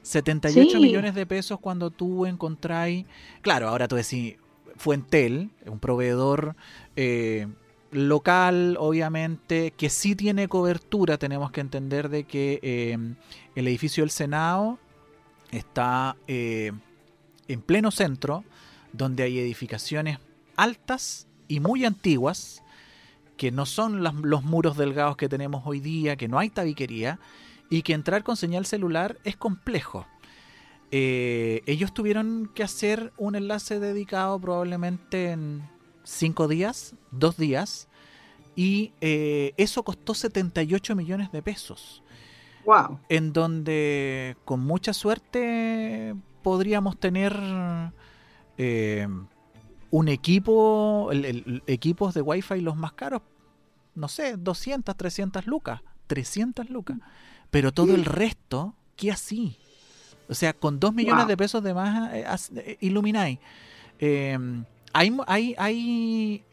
[0.03, 3.05] 78 millones de pesos cuando tú encontráis,
[3.43, 4.37] claro, ahora tú decís,
[4.79, 6.57] Fuentel, un proveedor
[6.97, 7.47] eh,
[7.91, 12.97] local, obviamente, que sí tiene cobertura, tenemos que entender de que eh,
[13.55, 14.79] el edificio del Senado
[15.51, 18.45] está en pleno centro,
[18.93, 20.19] donde hay edificaciones
[20.57, 22.63] altas y muy antiguas
[23.39, 27.19] que no son los muros delgados que tenemos hoy día, que no hay tabiquería
[27.71, 30.07] y que entrar con señal celular es complejo.
[30.91, 35.63] Eh, ellos tuvieron que hacer un enlace dedicado probablemente en
[36.03, 37.89] cinco días, dos días,
[38.57, 42.03] y eh, eso costó 78 millones de pesos.
[42.65, 42.99] Wow.
[43.09, 47.39] En donde con mucha suerte podríamos tener
[48.57, 49.07] eh,
[49.91, 53.23] un equipo, el, equipos de Wi-Fi los más caros,
[53.95, 56.99] no sé, 200, 300 lucas, 300 lucas.
[57.51, 59.57] Pero todo el resto, ¿qué así?
[60.29, 62.25] O sea, con 2 millones de pesos de más eh,
[62.57, 63.39] eh, ilumináis.
[63.99, 66.45] Em, hay, hay, hay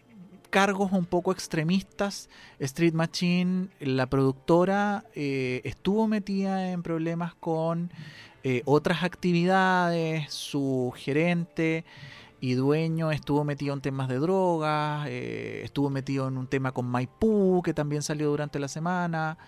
[0.50, 2.30] cargos un poco extremistas.
[2.60, 7.92] Street Machine, la productora, eh, estuvo metida en problemas con
[8.66, 10.32] otras actividades.
[10.32, 11.84] Su gerente
[12.40, 15.08] y dueño estuvo metido en temas de drogas.
[15.10, 19.40] estuvo metido en un tema con Maipú, que también salió durante la semana.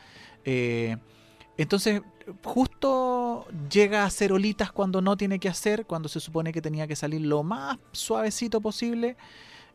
[1.57, 2.01] Entonces,
[2.43, 6.87] justo llega a hacer olitas cuando no tiene que hacer, cuando se supone que tenía
[6.87, 9.17] que salir lo más suavecito posible,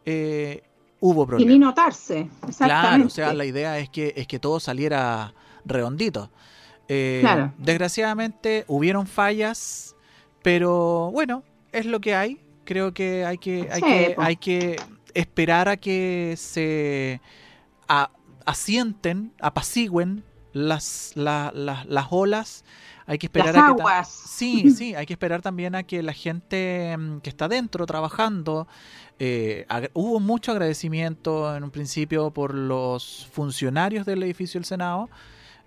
[0.05, 0.62] eh,
[1.01, 1.51] hubo problemas.
[1.51, 6.30] Y ni notarse, Claro, o sea, la idea es que, es que todo saliera redondito.
[6.89, 7.24] Eh,
[7.59, 9.97] desgraciadamente hubieron fallas,
[10.43, 12.41] pero bueno, es lo que hay.
[12.64, 14.76] Creo que hay que, hay que, hay que
[15.14, 17.20] esperar a que se
[18.45, 22.64] asienten, apacigüen las, las olas.
[23.07, 26.96] Hay que esperar a que sí, sí, hay que esperar también a que la gente
[26.96, 28.68] mm, que está dentro trabajando
[29.24, 35.09] eh, hubo mucho agradecimiento en un principio por los funcionarios del edificio del Senado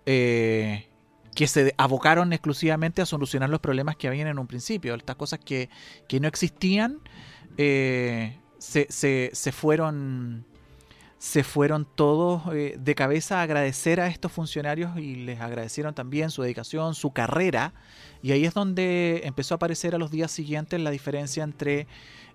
[0.05, 0.89] eh,
[1.33, 4.95] que se abocaron exclusivamente a solucionar los problemas que habían en un principio.
[4.95, 5.69] Estas cosas que,
[6.07, 6.99] que no existían
[7.57, 10.45] eh, se, se, se fueron
[11.17, 16.29] se fueron todos eh, de cabeza a agradecer a estos funcionarios y les agradecieron también
[16.29, 17.73] su dedicación, su carrera.
[18.21, 21.87] Y ahí es donde empezó a aparecer a los días siguientes la diferencia entre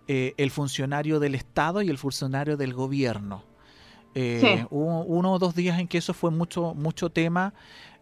[0.08, 3.44] eh, el funcionario del Estado y el funcionario del gobierno.
[4.14, 7.54] Eh, hubo uno o dos días en que eso fue mucho, mucho tema.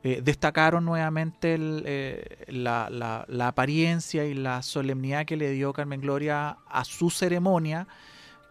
[0.03, 2.89] destacaron nuevamente la,
[3.29, 7.89] la apariencia y la solemnidad que le dio Carmen Gloria a su ceremonia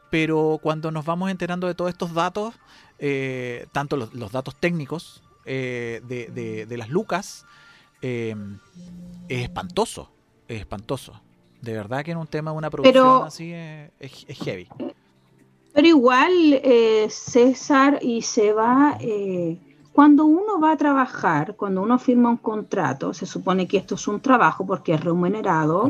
[0.09, 2.55] pero cuando nos vamos enterando de todos estos datos,
[2.99, 7.45] eh, tanto los, datos técnicos eh, de, las lucas,
[8.01, 8.35] eh,
[9.27, 10.09] es espantoso,
[10.47, 11.21] es espantoso.
[11.61, 13.91] De verdad que en un tema de una producción así es,
[14.43, 14.67] heavy.
[15.73, 16.61] Pero igual,
[17.09, 18.97] César, y se va,
[19.91, 24.07] cuando uno va a trabajar, cuando uno firma un contrato, se supone que esto es
[24.07, 25.89] un trabajo porque es remunerado,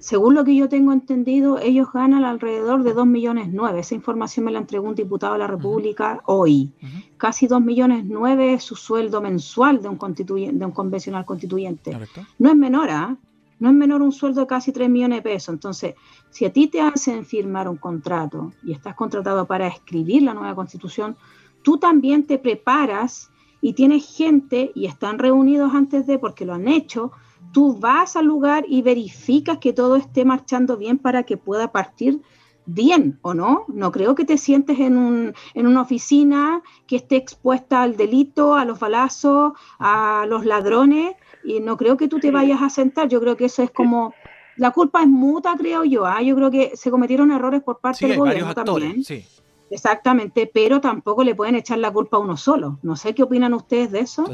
[0.00, 3.80] según lo que yo tengo entendido, ellos ganan alrededor de 2 millones 9.
[3.80, 6.72] Esa información me la entregó un diputado de la República hoy.
[7.18, 11.96] Casi 2 millones 9 es su sueldo mensual de un, constituyente, de un convencional constituyente.
[12.38, 13.14] No es menor, ¿ah?
[13.58, 15.52] No es menor un sueldo de casi 3 millones de pesos.
[15.52, 15.94] Entonces,
[16.30, 20.54] si a ti te hacen firmar un contrato y estás contratado para escribir la nueva
[20.54, 21.14] constitución,
[21.60, 23.30] tú también te preparas
[23.60, 27.12] y tienes gente y están reunidos antes de, porque lo han hecho,
[27.52, 32.20] tú vas al lugar y verificas que todo esté marchando bien para que pueda partir
[32.66, 33.64] bien o no.
[33.68, 38.54] No creo que te sientes en, un, en una oficina que esté expuesta al delito,
[38.54, 43.08] a los balazos, a los ladrones, y no creo que tú te vayas a sentar.
[43.08, 44.14] Yo creo que eso es como...
[44.56, 46.04] La culpa es muta, creo yo.
[46.04, 46.20] ¿ah?
[46.20, 49.02] Yo creo que se cometieron errores por parte del gobierno también.
[49.02, 49.24] Sí.
[49.70, 52.78] Exactamente, pero tampoco le pueden echar la culpa a uno solo.
[52.82, 54.24] No sé qué opinan ustedes de eso.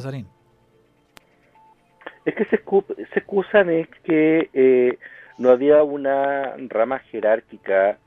[2.26, 4.98] Es que se, se excusan es que eh,
[5.38, 7.98] no había una rama jerárquica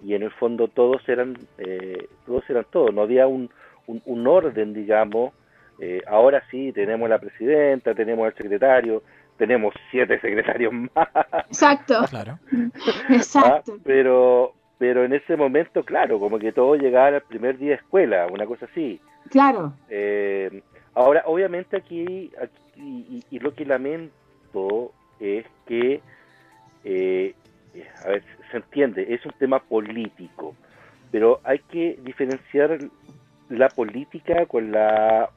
[0.00, 3.50] y en el fondo todos eran eh, todos eran todos, no había un,
[3.86, 5.34] un, orden, digamos.
[5.80, 9.02] Eh, ahora sí tenemos la presidenta, tenemos el secretario,
[9.36, 11.08] tenemos siete secretarios más.
[11.48, 12.04] Exacto.
[12.08, 12.38] Claro.
[13.10, 13.72] Exacto.
[13.76, 17.76] Ah, pero pero en ese momento, claro, como que todo llegaba al primer día de
[17.76, 19.00] escuela, una cosa así.
[19.30, 19.72] Claro.
[20.94, 26.00] ahora, obviamente aquí, aquí y, lo que lamento es que,
[26.84, 27.34] eh,
[28.04, 30.54] a ver, se entiende, es un tema político,
[31.10, 32.78] pero hay que diferenciar
[33.48, 35.30] la política con la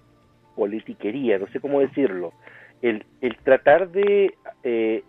[0.56, 2.34] politiquería, no sé cómo decirlo.
[2.82, 4.34] El, el tratar de,
[4.64, 5.04] eh,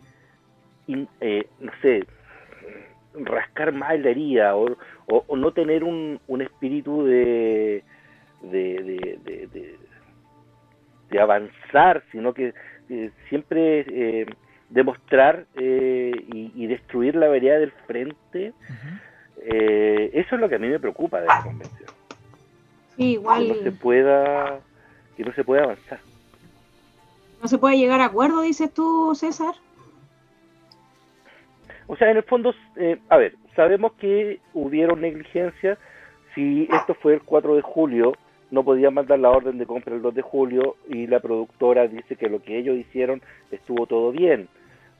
[1.20, 2.04] eh, no sé,
[3.14, 4.76] rascar más la herida o,
[5.06, 7.82] o, no tener un, un espíritu de,
[8.42, 9.78] de
[11.18, 12.54] avanzar, sino que
[12.88, 14.26] eh, siempre eh,
[14.70, 18.52] demostrar eh, y, destruir la vereda del frente,
[19.44, 21.90] eso es lo que a mí me preocupa de la convención.
[22.96, 23.46] igual.
[23.46, 24.60] Que no se pueda,
[25.16, 26.00] que no se pueda avanzar.
[27.40, 29.54] No se puede llegar a acuerdo, dices tú, César.
[31.88, 35.78] O sea, en el fondo, eh, a ver, sabemos que hubieron negligencias.
[36.34, 38.12] Si esto fue el 4 de julio,
[38.50, 42.16] no podían mandar la orden de compra el 2 de julio y la productora dice
[42.16, 44.48] que lo que ellos hicieron estuvo todo bien.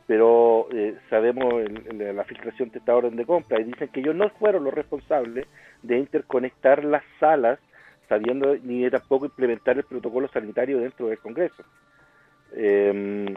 [0.06, 1.54] Pero eh, sabemos
[1.92, 5.46] la filtración de esta orden de compra y dicen que ellos no fueron los responsables
[5.82, 7.58] de interconectar las salas
[8.08, 11.62] sabiendo ni tampoco implementar el protocolo sanitario dentro del Congreso.
[12.54, 13.34] Eh,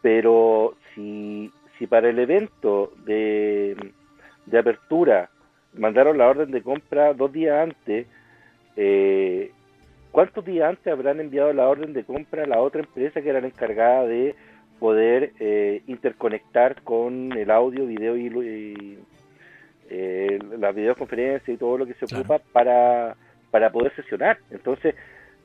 [0.00, 3.92] pero si si para el evento de,
[4.58, 5.30] apertura
[5.74, 8.06] mandaron la orden de compra dos días antes,
[8.76, 9.50] eh,
[10.12, 13.40] ¿cuántos días antes habrán enviado la orden de compra a la otra empresa que era
[13.40, 14.34] la encargada de
[14.78, 18.98] poder eh, interconectar con el audio, video y,
[19.88, 23.16] eh, las videoconferencias y todo lo que se ocupa para,
[23.50, 24.38] para poder sesionar?
[24.50, 24.94] Entonces,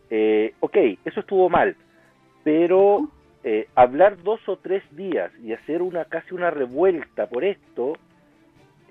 [0.09, 1.75] eh, ok, eso estuvo mal,
[2.43, 3.09] pero
[3.43, 7.93] eh, hablar dos o tres días y hacer una casi una revuelta por esto,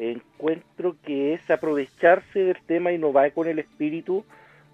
[0.00, 4.24] encuentro que es aprovecharse del tema y no va con el espíritu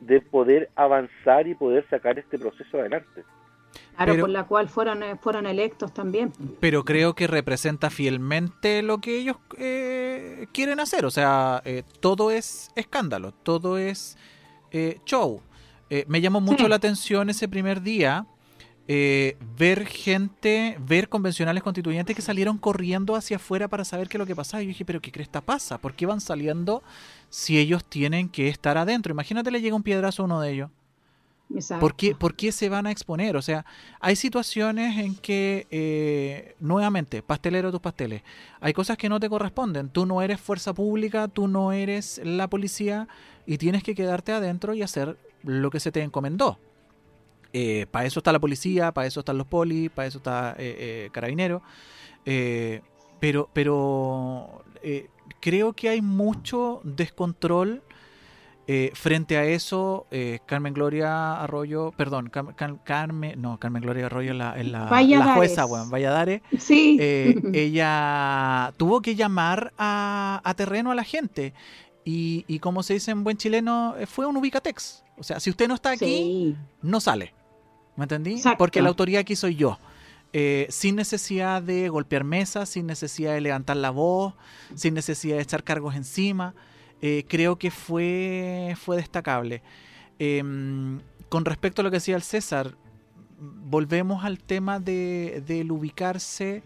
[0.00, 3.24] de poder avanzar y poder sacar este proceso adelante.
[3.96, 6.32] Claro, por la cual fueron, eh, fueron electos también.
[6.60, 11.04] Pero creo que representa fielmente lo que ellos eh, quieren hacer.
[11.04, 11.62] O sea,
[12.00, 14.16] todo es escándalo, todo es
[15.06, 15.40] show.
[16.06, 18.26] me llamó mucho la atención ese primer día
[18.88, 24.20] eh, ver gente, ver convencionales constituyentes que salieron corriendo hacia afuera para saber qué es
[24.20, 24.62] lo que pasaba.
[24.62, 25.78] Y yo dije, pero ¿qué cresta pasa?
[25.78, 26.82] ¿Por qué van saliendo
[27.28, 29.12] si ellos tienen que estar adentro?
[29.12, 30.70] Imagínate le llega un piedrazo a uno de ellos.
[31.78, 33.36] ¿Por qué, ¿Por qué, se van a exponer?
[33.36, 33.64] O sea,
[34.00, 38.22] hay situaciones en que, eh, nuevamente, pastelero tus pasteles,
[38.60, 39.88] hay cosas que no te corresponden.
[39.88, 43.06] Tú no eres fuerza pública, tú no eres la policía
[43.46, 46.58] y tienes que quedarte adentro y hacer lo que se te encomendó.
[47.58, 51.06] Eh, para eso está la policía, para eso están los polis, para eso está eh,
[51.06, 51.62] eh Carabinero.
[52.26, 52.82] Eh,
[53.18, 54.62] pero pero
[55.40, 57.82] creo que hay mucho descontrol
[58.92, 60.06] frente a eso.
[60.44, 62.30] Carmen Gloria Arroyo, perdón,
[62.84, 66.42] Carmen, no, Carmen Gloria Arroyo es la, la, jueza, bueno, Valladares.
[66.58, 66.98] Sí.
[67.54, 71.54] ella tuvo que llamar a, terreno a la gente.
[72.04, 75.04] Y, y, como se dice en buen chileno, fue un ubicatex.
[75.18, 77.32] O sea, si usted no está aquí, no sale.
[77.96, 78.40] ¿Me entendí?
[78.58, 79.78] Porque la autoridad aquí soy yo.
[80.32, 84.34] Eh, sin necesidad de golpear mesas, sin necesidad de levantar la voz,
[84.74, 86.54] sin necesidad de echar cargos encima.
[87.00, 89.62] Eh, creo que fue, fue destacable.
[90.18, 92.76] Em, con respecto a lo que decía el César,
[93.38, 96.62] volvemos al tema de, del ubicarse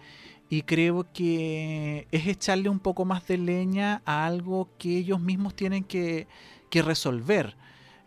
[0.49, 5.55] y creo que es echarle un poco más de leña a algo que ellos mismos
[5.55, 6.27] tienen que,
[6.71, 7.57] que resolver.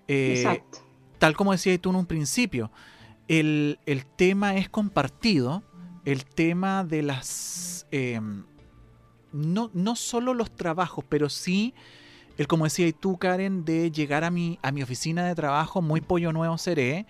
[0.08, 0.80] Eh, Exacto.
[1.20, 2.70] Tal como decías tú en un principio,
[3.28, 3.78] el,
[4.16, 5.64] tema es compartido,
[6.06, 7.88] el tema de las...
[7.92, 8.46] Em,
[9.32, 11.74] no, no solo los trabajos, pero sí,
[12.38, 16.02] el como decía tú, Karen, de llegar a mi, a mi oficina de trabajo, muy
[16.02, 17.06] pollo nuevo seré,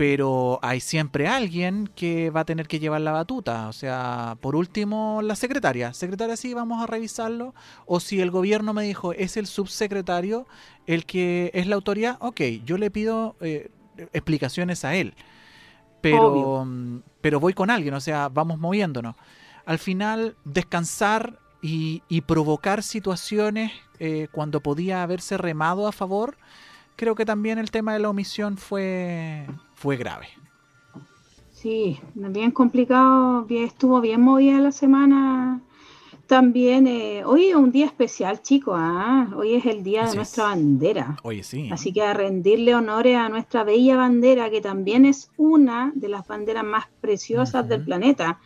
[0.00, 3.68] pero hay siempre alguien que va a tener que llevar la batuta.
[3.68, 5.92] O sea, por último, la secretaria.
[5.92, 7.54] Secretaria, sí, vamos a revisarlo.
[7.84, 10.46] O si el gobierno me dijo, es el subsecretario
[10.86, 13.70] el que es la autoridad, ok, yo le pido eh,
[14.12, 15.14] explicaciones a él.
[16.00, 16.64] Pero,
[17.20, 19.16] pero voy con alguien, o sea, vamos moviéndonos.
[19.66, 26.36] Al final, descansar y, provocar situaciones eh, cuando podía haberse remado a favor,
[26.96, 30.28] creo que también el tema de la omisión fue, fue grave.
[31.52, 35.60] Sí, bien complicado, bien, estuvo bien movida la semana
[36.30, 38.76] también, eh, hoy es un día especial, chicos.
[38.78, 39.28] ¿ah?
[39.34, 41.16] Hoy es el día de nuestra bandera.
[41.24, 41.68] Hoy sí.
[41.72, 46.28] Así que a rendirle honores a nuestra bella bandera, que también es una de las
[46.28, 48.38] banderas más preciosas del planeta.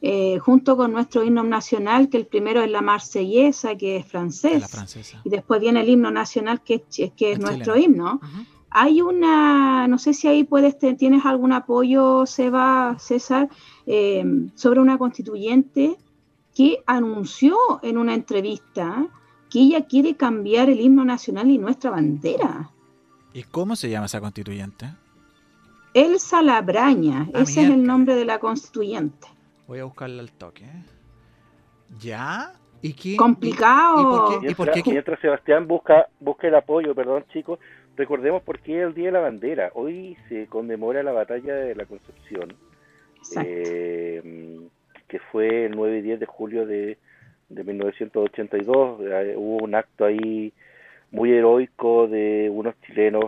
[0.00, 4.64] Eh, junto con nuestro himno nacional, que el primero es la marsellesa, que es francés,
[5.24, 8.20] y después viene el himno nacional, que es, que es nuestro himno.
[8.70, 13.48] Hay una, no sé si ahí puedes, tienes algún apoyo, Seba, César,
[13.86, 14.24] eh,
[14.54, 15.98] sobre una constituyente
[16.54, 19.08] que anunció en una entrevista
[19.50, 22.70] que ella quiere cambiar el himno nacional y nuestra bandera.
[23.34, 24.86] ¿Y cómo se llama esa constituyente?
[25.94, 29.28] Elsa Labraña, ah, ese es el nombre de la constituyente.
[29.66, 30.66] Voy a buscarla al toque.
[31.98, 32.52] ¿Ya?
[32.80, 33.16] ¿Y qué?
[33.16, 34.40] Complicado.
[34.42, 34.82] ¿Y, por qué?
[34.86, 37.58] Mientras, Sebastián busca, busca el apoyo, perdón chicos,
[37.96, 39.70] recordemos por qué es el Día de la Bandera.
[39.74, 42.54] Hoy se conmemora la batalla de la Concepción.
[43.18, 43.50] Exacto.
[43.54, 44.60] Eh,
[45.12, 46.96] que fue el 9 y 10 de julio de,
[47.50, 49.00] de 1982.
[49.02, 50.54] Eh, hubo un acto ahí
[51.10, 53.26] muy heroico de unos chilenos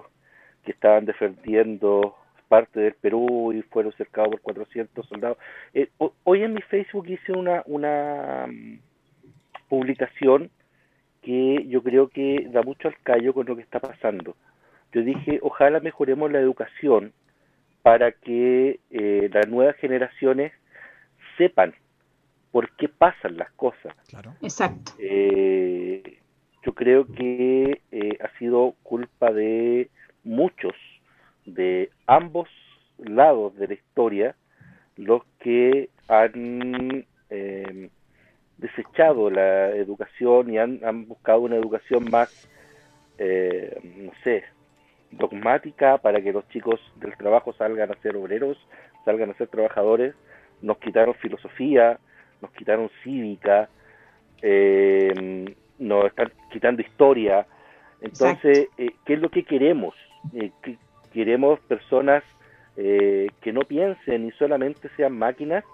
[0.65, 2.17] que estaban defendiendo
[2.49, 5.37] parte del Perú y fueron cercados por 400 soldados.
[5.75, 5.91] Eh,
[6.23, 8.79] hoy en mi Facebook hice una, una mm,
[9.69, 10.49] publicación
[11.21, 14.37] que yo creo que da mucho al callo con lo que está pasando.
[14.91, 17.13] Yo dije, ojalá mejoremos la educación
[17.83, 20.53] para que eh, las nuevas generaciones
[21.37, 21.75] sepan
[22.53, 23.95] por qué pasan las cosas.
[24.09, 24.35] Claro.
[24.43, 24.93] Exacto.
[24.99, 26.19] Eh,
[26.65, 29.91] yo creo que eh, ha sido culpa de
[30.23, 30.75] muchos,
[31.45, 32.49] de ambos
[32.99, 34.37] lados de la historia,
[34.97, 37.91] los que han eh,
[38.59, 42.49] desechado la educación y han, han buscado una educación más,
[43.19, 44.45] eh, no sé,
[45.11, 48.57] dogmática para que los chicos del trabajo salgan a ser obreros,
[49.05, 50.15] salgan a ser trabajadores,
[50.65, 51.99] nos quitaron filosofía,
[52.41, 53.69] nos quitaron cívica,
[54.41, 57.47] eh, nos están quitando historia.
[58.01, 59.95] Entonces, eh, ¿qué es lo que queremos?
[60.35, 60.51] Eh,
[61.13, 62.23] queremos personas
[62.77, 65.65] eh, que no piensen y solamente sean máquinas.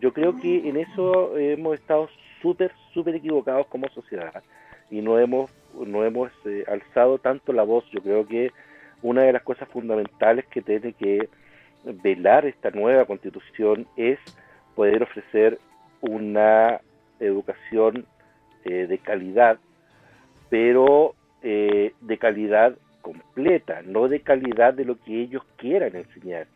[0.00, 2.08] yo creo que en eso hemos estado
[2.42, 4.42] súper, súper equivocados como sociedad
[4.90, 6.30] y no hemos, no hemos
[6.66, 7.84] alzado tanto la voz.
[7.90, 8.50] Yo creo que
[9.00, 11.30] una de las cosas fundamentales que tiene que
[11.84, 14.18] velar esta nueva constitución es
[14.74, 15.58] poder ofrecer
[16.00, 16.80] una
[17.20, 18.06] educación
[18.64, 19.58] eh, de calidad,
[20.48, 26.46] pero eh, de calidad completa, no de calidad de lo que ellos quieran enseñar.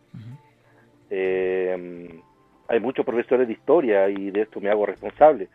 [1.10, 2.20] Eh,
[2.68, 5.48] hay muchos profesores de historia, y de esto me hago responsable,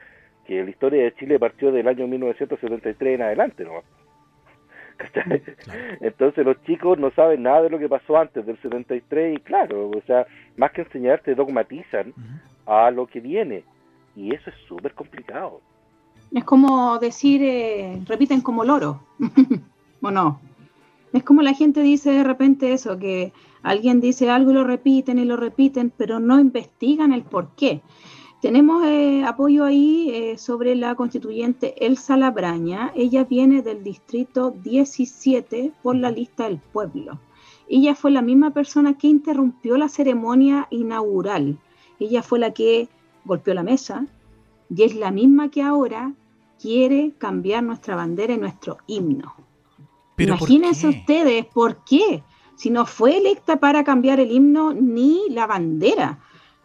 [0.45, 3.83] que la historia de Chile partió del año 1973 en adelante, ¿no?
[6.01, 9.89] Entonces los chicos no saben nada de lo que pasó antes del 73 y claro,
[9.89, 10.25] o sea,
[10.57, 12.13] más que enseñarte, dogmatizan
[12.65, 13.63] a lo que viene
[14.15, 15.61] y eso es súper complicado.
[16.31, 19.01] Es como decir, eh, repiten como loro,
[20.01, 20.39] ¿o no?
[21.13, 23.33] Es como la gente dice de repente eso, que
[23.63, 27.81] alguien dice algo y lo repiten y lo repiten, pero no investigan el por qué.
[28.41, 32.91] Tenemos eh, apoyo ahí eh, sobre la constituyente Elsa Labraña.
[32.95, 37.19] Ella viene del distrito 17 por la lista del pueblo.
[37.69, 41.59] Ella fue la misma persona que interrumpió la ceremonia inaugural.
[41.99, 42.89] Ella fue la que
[43.25, 44.07] golpeó la mesa
[44.75, 46.13] y es la misma que ahora
[46.59, 49.35] quiere cambiar nuestra bandera y nuestro himno.
[50.17, 52.23] Imagínense ustedes, ¿por qué?
[52.55, 56.19] Si no fue electa para cambiar el himno ni la bandera,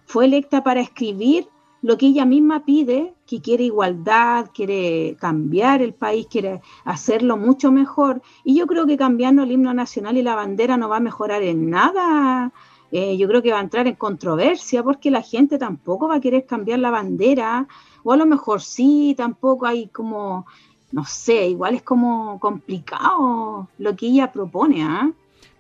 [0.07, 1.49] fue electa para escribir
[1.83, 7.71] lo que ella misma pide, que quiere igualdad, quiere cambiar el país, quiere hacerlo mucho
[7.71, 8.23] mejor.
[8.45, 11.43] Y yo creo que cambiando el himno nacional y la bandera no va a mejorar
[11.43, 12.53] en nada.
[12.93, 16.21] Eh, yo creo que va a entrar en controversia porque la gente tampoco va a
[16.21, 17.67] querer cambiar la bandera
[18.05, 20.47] o a lo mejor sí, tampoco hay como,
[20.93, 25.11] no sé, igual es como complicado lo que ella propone, ¿ah?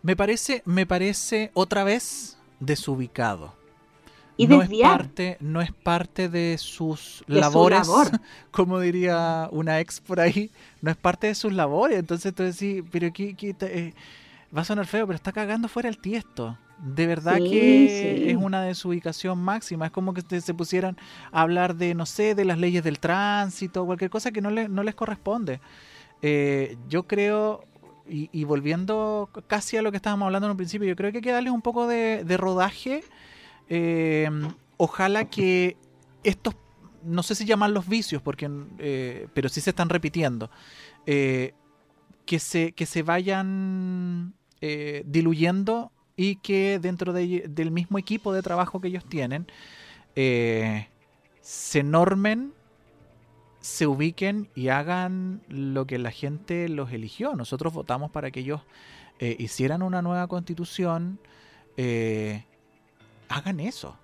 [0.02, 3.55] Me parece, me parece otra vez desubicado.
[4.36, 7.88] Y no es parte, no es parte de sus labores,
[8.50, 10.50] como diría una ex por ahí,
[10.82, 11.98] no es parte de sus labores.
[11.98, 13.94] Entonces tú decís, pero aquí, eh,
[14.56, 16.58] va a sonar feo, pero está cagando fuera el tiesto.
[16.78, 19.86] De verdad que es una desubicación máxima.
[19.86, 20.98] Es como que se pusieran
[21.32, 24.82] a hablar de, no sé, de las leyes del tránsito, cualquier cosa que no, no
[24.82, 25.60] les corresponde.
[26.22, 27.64] Eh, yo creo,
[28.08, 31.22] y, volviendo casi a lo que estábamos hablando en un principio, yo creo que hay
[31.22, 33.04] que darle un poco de, rodaje.
[33.68, 34.28] Eh,
[34.76, 35.76] ojalá que
[36.24, 36.54] estos,
[37.02, 40.50] no sé si llaman vicios, porque, eh, pero sí se están repitiendo,
[41.04, 41.52] que,
[42.38, 44.34] se, que se vayan
[45.04, 49.46] diluyendo y que dentro del mismo equipo de trabajo que ellos tienen
[50.16, 50.88] eh,
[51.42, 52.54] se normen,
[53.60, 57.34] se ubiquen y hagan lo que la gente los eligió.
[57.36, 58.62] Nosotros votamos para que ellos
[59.18, 61.20] eh, hicieran una nueva constitución,
[61.76, 62.44] eh,
[63.28, 63.96] hagan eso.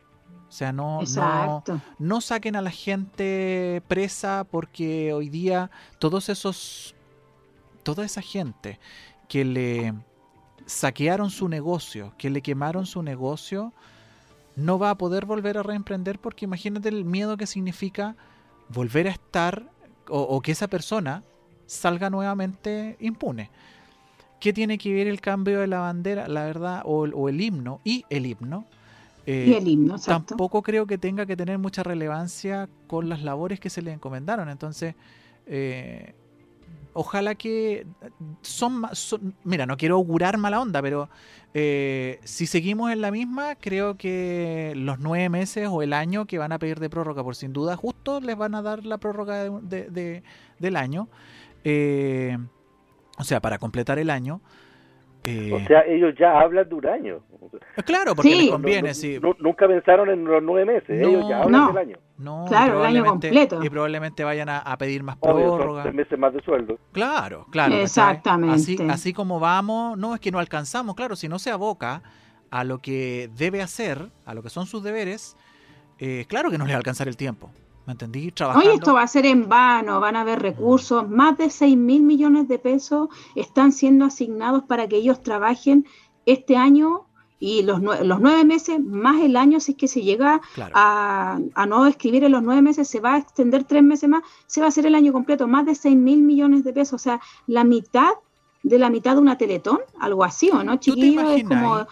[0.48, 1.64] O sea, no, no,
[1.98, 6.94] no, saquen a la gente presa porque hoy día todos esos,
[7.82, 8.78] toda esa gente
[9.28, 9.94] que le
[10.66, 13.72] saquearon su negocio, que le quemaron su negocio,
[14.56, 18.16] no va a poder volver a reemprender porque imagínate el miedo que significa
[18.68, 19.70] volver a estar
[20.08, 21.22] o, que esa persona
[21.66, 23.50] salga nuevamente impune.
[24.40, 28.04] ¿Qué tiene que ver el cambio de la bandera, la verdad, o, el himno y
[28.10, 28.66] el himno?
[29.26, 33.60] Eh, y el himno, Tampoco creo que tenga que tener mucha relevancia con las labores
[33.60, 34.48] que se le encomendaron.
[34.48, 34.94] Entonces,
[35.46, 36.14] eh,
[36.92, 37.86] ojalá que
[38.42, 38.82] son,
[39.44, 41.08] mira, no quiero augurar mala onda, pero
[41.54, 46.38] eh, si seguimos en la misma, creo que los nueve meses o el año que
[46.38, 49.44] van a pedir de prórroga, por sin duda, justo les van a dar la prórroga
[49.44, 50.22] de,
[50.58, 51.08] del año.
[53.18, 54.40] O sea, para completar el año.
[55.24, 57.20] Eh, o sea, ellos ya hablan de un año.
[57.76, 59.20] Eh, claro, porque les conviene, sí.
[59.38, 61.96] nunca pensaron en los nueve meses, ellos ya hablan del año.
[62.18, 63.62] No, claro, el año completo.
[63.62, 65.82] Y probablemente vayan a, pedir más prórroga.
[65.82, 66.78] tres meses más de sueldo.
[66.92, 67.74] Claro, claro.
[67.74, 68.54] Exactamente.
[68.54, 72.02] Así, así como vamos, no es que no alcanzamos, claro, si no se aboca
[72.50, 75.36] a lo que debe hacer, a lo que son sus deberes,
[75.98, 77.50] eh, claro que no le va a alcanzar el tiempo.
[77.86, 78.30] ¿Me entendí?
[78.30, 78.68] Trabajando.
[78.68, 82.02] Oye, esto va a ser en vano, van a haber recursos, más de 6 mil
[82.02, 85.86] millones de pesos están siendo asignados para que ellos trabajen
[86.24, 87.06] este año
[87.44, 90.40] y los, los nueve meses más el año, si es que se llega
[90.74, 94.60] a, no escribir en los nueve meses, se va a extender tres meses más, se
[94.60, 97.20] va a hacer el año completo, más de 6 mil millones de pesos, o sea,
[97.48, 98.12] la mitad
[98.62, 101.24] de la mitad de una teletón, algo así, ¿o no, chiquillos?
[101.32, 101.84] Es como...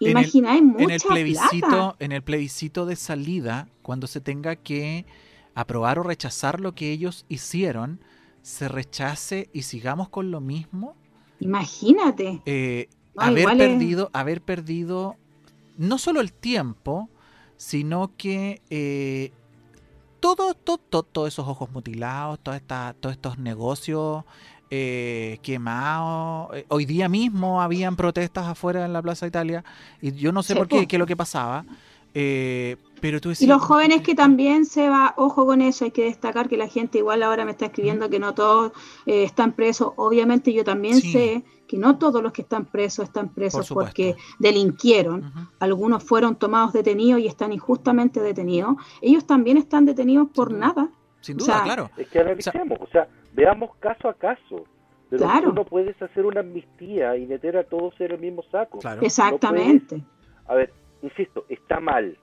[0.00, 5.06] Imagináis mucha en el plebiscito, En el plebiscito de salida, cuando se tenga que
[5.60, 8.00] aprobar o rechazar lo que ellos hicieron,
[8.42, 10.94] se rechace y sigamos con lo mismo.
[11.40, 12.40] Imagínate.
[12.46, 15.16] Eh, haber perdido, haber perdido
[15.76, 17.08] no solo el tiempo,
[17.56, 19.32] sino que eh,
[20.20, 20.56] todos
[21.26, 24.24] esos ojos mutilados, todos estos negocios
[24.70, 26.50] eh, quemados.
[26.68, 29.64] Hoy día mismo habían protestas afuera en la Plaza Italia
[30.00, 31.64] y yo no sé por qué, qué es lo que pasaba.
[32.14, 36.04] Eh, pero tú y los jóvenes que también se va, ojo con eso, hay que
[36.04, 38.72] destacar que la gente igual ahora me está escribiendo que no todos
[39.06, 39.92] eh, están presos.
[39.96, 45.32] Obviamente yo también sé que no todos los que están presos están presos porque delinquieron.
[45.60, 48.76] Algunos fueron tomados detenidos y están injustamente detenidos.
[49.00, 50.88] Ellos también están detenidos por nada.
[51.20, 51.90] Sin duda, claro.
[51.96, 54.64] Es que analicemos, o sea, veamos caso a caso.
[55.10, 55.52] De claro.
[55.52, 58.78] no puedes hacer una amnistía y meter a todos en el mismo saco.
[59.00, 60.02] Exactamente.
[60.46, 60.72] a ver,
[61.02, 62.18] insisto, está mal.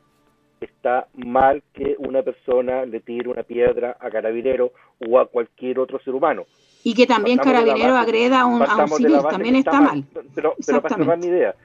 [0.62, 4.72] Está mal que una persona le tire una piedra a carabinero
[5.06, 6.46] o a cualquier otro ser humano.
[6.84, 10.04] Y que también carabinero agreda a un, civil, también está, mal.
[10.36, 11.56] Pero, pero para cerrar mi idea,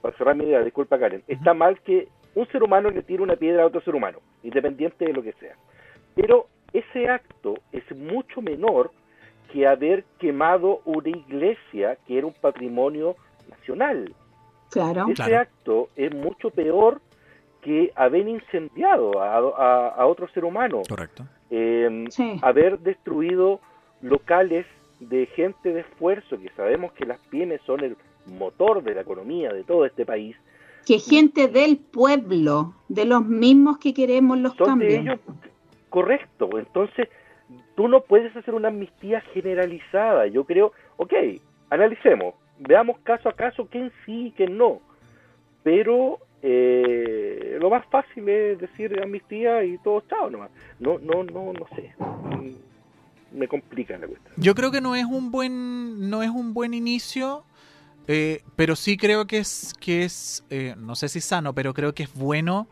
[0.00, 3.36] para cerrar mi idea, disculpa Karen, está mal que un ser humano le tire una
[3.36, 5.56] piedra a otro ser humano, independiente de lo que sea.
[6.14, 8.92] Pero ese acto es mucho menor
[9.52, 13.16] que haber quemado una iglesia que era un patrimonio
[13.50, 14.14] nacional.
[14.70, 15.06] Claro.
[15.08, 17.00] Ese acto es mucho peor
[17.62, 20.82] que haber incendiado a, otro ser humano.
[20.86, 21.24] Correcto.
[21.48, 22.06] Em,
[22.42, 23.60] haber destruido
[24.02, 24.66] locales
[25.00, 27.96] de gente de esfuerzo, que sabemos que las pymes son el
[28.26, 30.36] motor de la economía de todo este país.
[30.86, 35.20] Que gente del pueblo, de los mismos que queremos los cambios.
[35.88, 37.08] correcto, entonces
[37.76, 40.26] tú no puedes hacer una amnistía generalizada.
[40.26, 41.12] Yo creo, ok,
[41.70, 44.80] analicemos, veamos caso a caso quién sí y quién no.
[45.62, 50.50] Pero eh, lo más fácil es decir amnistía y todo chao nomás.
[50.80, 51.94] No, no, no, no sé.
[51.98, 54.34] Mm, me complica la cuestión.
[54.36, 57.44] Yo creo que no es un buen, no es un buen inicio.
[58.08, 61.94] Eh, pero sí creo que es, que es eh, no sé si sano, pero creo
[61.94, 62.66] que es bueno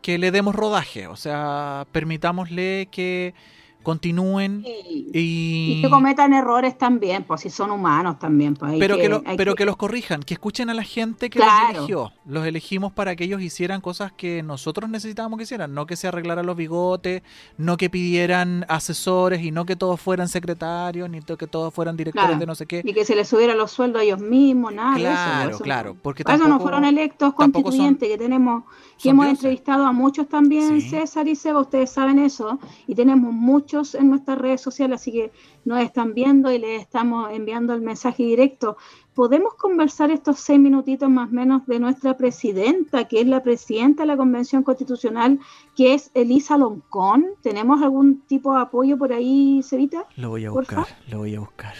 [0.00, 1.06] que le demos rodaje.
[1.06, 3.34] O sea, permitámosle que,
[3.82, 5.80] continúen y...
[5.80, 8.54] que cometan errores también, pues si son humanos también.
[8.54, 9.64] Pues, pero que, pero que...
[9.64, 12.12] los corrijan, que escuchen a la gente que los eligió.
[12.26, 16.08] Los elegimos para que ellos hicieran cosas que nosotros necesitábamos que hicieran, no que se
[16.08, 17.22] arreglaran los bigotes,
[17.56, 22.38] no que pidieran asesores y no que todos fueran secretarios, ni que todos fueran directores
[22.38, 22.82] de no sé qué.
[22.84, 24.96] Ni que se les subiera los sueldos a ellos mismos, nada.
[24.96, 25.96] Claro, eso, claro.
[26.00, 28.64] Porque tampoco, no fueron electos constituyentes que tenemos,
[29.00, 33.67] que hemos entrevistado a muchos también, César y Seba, ustedes saben eso, y tenemos muchos
[33.72, 35.32] en nuestras redes sociales, así que
[35.64, 38.76] nos están viendo y les estamos enviando el mensaje directo.
[39.14, 44.04] ¿Podemos conversar estos seis minutitos más o menos de nuestra presidenta, que es la presidenta
[44.04, 45.38] de la Convención Constitucional,
[45.76, 47.26] que es Elisa Loncón?
[47.42, 50.06] ¿Tenemos algún tipo de apoyo por ahí, Cevita?
[50.16, 51.74] Lo voy a buscar, lo voy a buscar.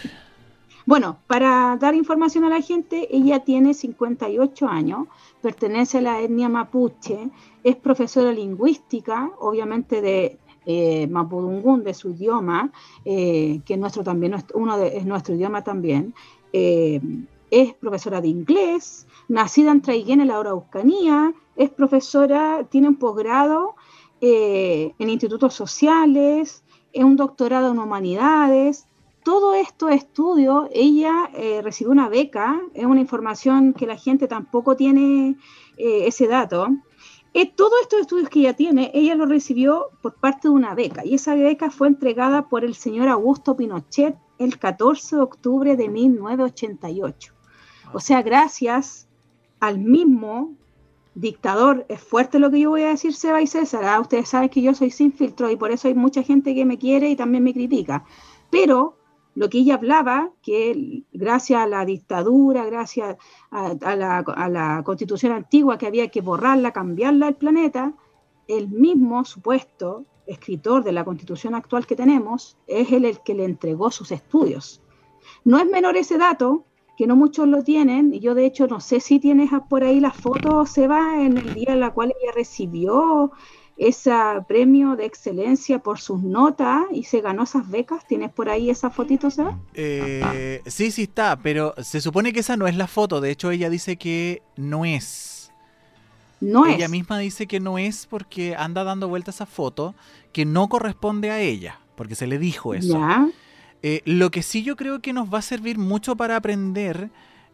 [0.85, 5.07] Bueno, para dar información a la gente, ella tiene 58 años,
[5.41, 7.29] pertenece a la etnia mapuche,
[7.63, 12.71] es profesora lingüística, obviamente de eh, mapudungún de su idioma,
[13.05, 16.13] eh, que nuestro también uno de, es nuestro idioma también.
[16.53, 17.01] Eh,
[17.51, 23.75] es profesora de inglés, nacida en Traiguén, en la Araucanía, es profesora, tiene un posgrado
[24.21, 28.85] eh, en institutos sociales, es un doctorado en humanidades.
[29.23, 31.29] Todo esto estudio, ella
[31.61, 35.35] recibió una beca, es una información que la gente tampoco tiene
[35.77, 36.88] ese dato, eh,
[37.55, 41.15] todos estos estudios que ella tiene, ella lo recibió por parte de una beca y
[41.15, 47.33] esa beca fue entregada por el señor Augusto Pinochet el 14 de octubre de 1988.
[47.93, 49.07] O sea, gracias
[49.59, 50.55] al mismo
[51.15, 53.99] dictador, es fuerte lo que yo voy a decir, Seba y César, ¿ah?
[53.99, 56.77] ustedes saben que yo soy sin filtro y por eso hay mucha gente que me
[56.77, 58.05] quiere y también me critica,
[58.49, 58.98] pero
[59.35, 63.17] lo que ella hablaba, que gracias a la dictadura, gracias
[63.51, 67.93] a, la, constitución antigua, que había que borrarla, cambiarla el planeta,
[68.47, 73.45] el mismo supuesto escritor de la constitución actual que tenemos es el, el que le
[73.45, 74.81] entregó sus estudios.
[75.43, 76.65] No es menor ese dato,
[76.99, 80.01] que no muchos lo tienen, y yo de hecho no sé si tienes por ahí
[80.01, 83.31] la foto, Seba, en el día en la cual ella recibió
[83.79, 84.11] ese
[84.47, 88.05] premio de excelencia por sus notas y se ganó esas becas.
[88.05, 89.57] ¿Tienes por ahí esa fotito, Seba?
[89.73, 93.51] Eh, sí, sí está, pero se supone que esa no es la foto, de hecho
[93.51, 95.51] ella dice que no es.
[96.41, 99.93] No ella misma dice que no es porque anda dando vuelta esa foto
[100.31, 102.99] que no corresponde a ella, porque se le dijo eso.
[102.99, 103.29] Ya.
[103.81, 107.09] Eh, lo que sí yo creo que nos va a servir mucho para aprender,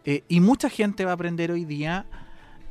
[0.05, 2.05] eh, y mucha gente va a aprender hoy día,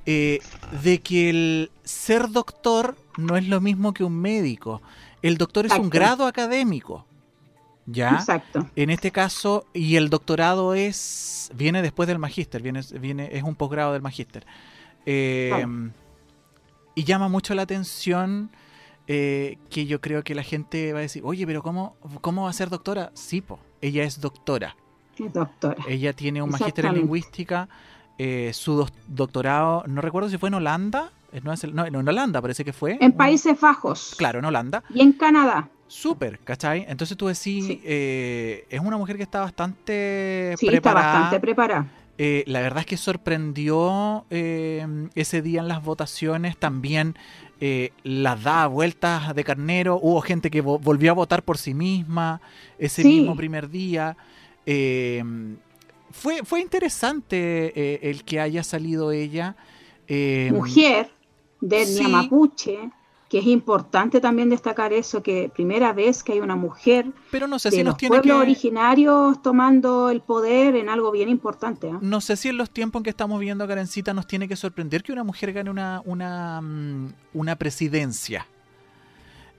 [0.06, 0.40] eh,
[0.82, 4.82] de que el ser doctor no es lo mismo que un médico.
[5.22, 7.06] El doctor es un grado académico.
[7.86, 8.10] ¿Ya?
[8.12, 8.68] Exacto.
[8.76, 13.54] En este caso, y el doctorado es viene después del magíster, viene, viene, es un
[13.54, 14.46] posgrado del magíster.
[16.94, 18.50] Y llama mucho la atención
[19.06, 22.50] eh, que yo creo que la gente va a decir, oye, pero ¿cómo, cómo va
[22.50, 23.10] a ser doctora?
[23.14, 24.76] Sí, po, ella es doctora.
[25.18, 25.82] doctora.
[25.88, 27.68] Ella tiene un magíster en lingüística,
[28.18, 31.52] eh, su doctorado, no recuerdo si fue en Holanda, eh, no,
[31.84, 32.98] en Holanda parece que fue.
[33.00, 34.14] En Países Bajos.
[34.16, 34.82] Claro, en Holanda.
[34.90, 35.68] Y en Canadá.
[35.86, 36.84] Súper, ¿cachai?
[36.88, 41.86] Entonces tú decís, es una mujer que está bastante sí, está bastante preparada.
[42.18, 47.14] la verdad es que sorprendió ese día en las votaciones también
[47.60, 52.40] eh, las da vueltas de carnero, hubo gente que volvió a votar por sí misma
[52.78, 54.16] ese mismo primer día.
[56.14, 59.56] Fue, fue interesante eh, el que haya salido ella.
[60.06, 61.10] Em, Mujer
[61.60, 62.90] de etnia mapuche
[63.34, 67.58] que es importante también destacar eso, que primera vez que hay una mujer Pero no
[67.58, 71.90] sé de si los pueblos originarios tomando el poder en algo bien importante.
[71.90, 71.98] ¿ah?
[72.00, 75.02] No sé si en los tiempos en que estamos viviendo, Karencita, nos tiene que sorprender
[75.02, 78.46] que una mujer gane una, una, mm, una presidencia.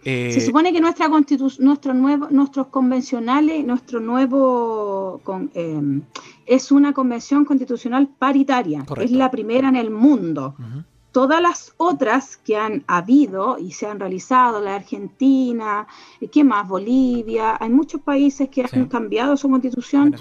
[0.05, 5.19] Se supone que nuestra nuestro nuevo, nuestros convencionales, nuestro nuevo
[5.55, 6.03] em,
[6.45, 8.85] es una convención constitucional paritaria.
[9.01, 10.55] Es la primera en el mundo.
[11.11, 15.87] Todas las otras que han habido y se han realizado, la Argentina,
[16.21, 16.67] eh, ¿qué más?
[16.67, 20.13] Bolivia, hay muchos países que han cambiado su constitución,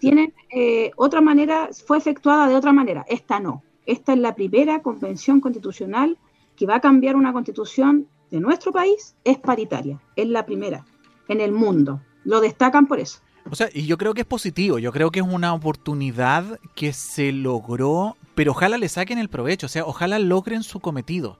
[0.00, 3.62] tienen eh, otra manera, fue efectuada de otra manera, esta no.
[3.86, 6.18] Esta es la primera convención constitucional
[6.56, 10.84] que va a cambiar una constitución de nuestro país, es paritaria, es la primera
[11.28, 12.00] en el mundo.
[12.24, 13.20] Lo destacan por eso.
[13.50, 16.92] O sea, y yo creo que es positivo, yo creo que es una oportunidad que
[16.92, 21.38] se logró, pero ojalá le saquen el provecho, o sea, ojalá logren su cometido.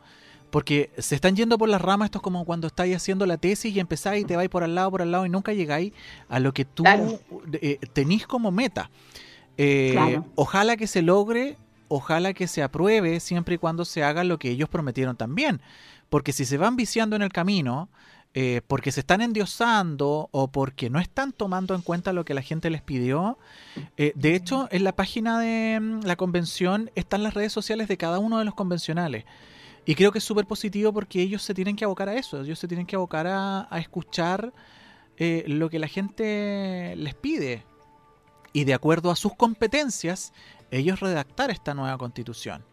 [0.50, 3.74] Porque se están yendo por las ramas, esto es como cuando estáis haciendo la tesis
[3.74, 5.92] y empezáis y te vais por al lado, por al lado y nunca llegáis
[6.28, 6.82] a lo que tú
[7.52, 8.90] eh, tenís como meta.
[9.56, 14.38] Eh, ojalá que se logre, ojalá que se apruebe siempre y cuando se haga lo
[14.38, 15.60] que ellos prometieron también.
[16.10, 17.88] Porque si se van viciando en el camino,
[18.32, 22.42] eh, porque se están endiosando o porque no están tomando en cuenta lo que la
[22.42, 23.38] gente les pidió.
[23.96, 27.96] Eh, de hecho, en la página de mm, la convención están las redes sociales de
[27.96, 29.24] cada uno de los convencionales.
[29.84, 32.58] Y creo que es súper positivo porque ellos se tienen que abocar a eso, ellos
[32.58, 34.52] se tienen que abocar a, escuchar
[35.16, 37.64] eh, lo que la gente les pide.
[38.52, 40.32] Y de acuerdo a sus competencias,
[40.70, 42.64] ellos redactar esta nueva constitución.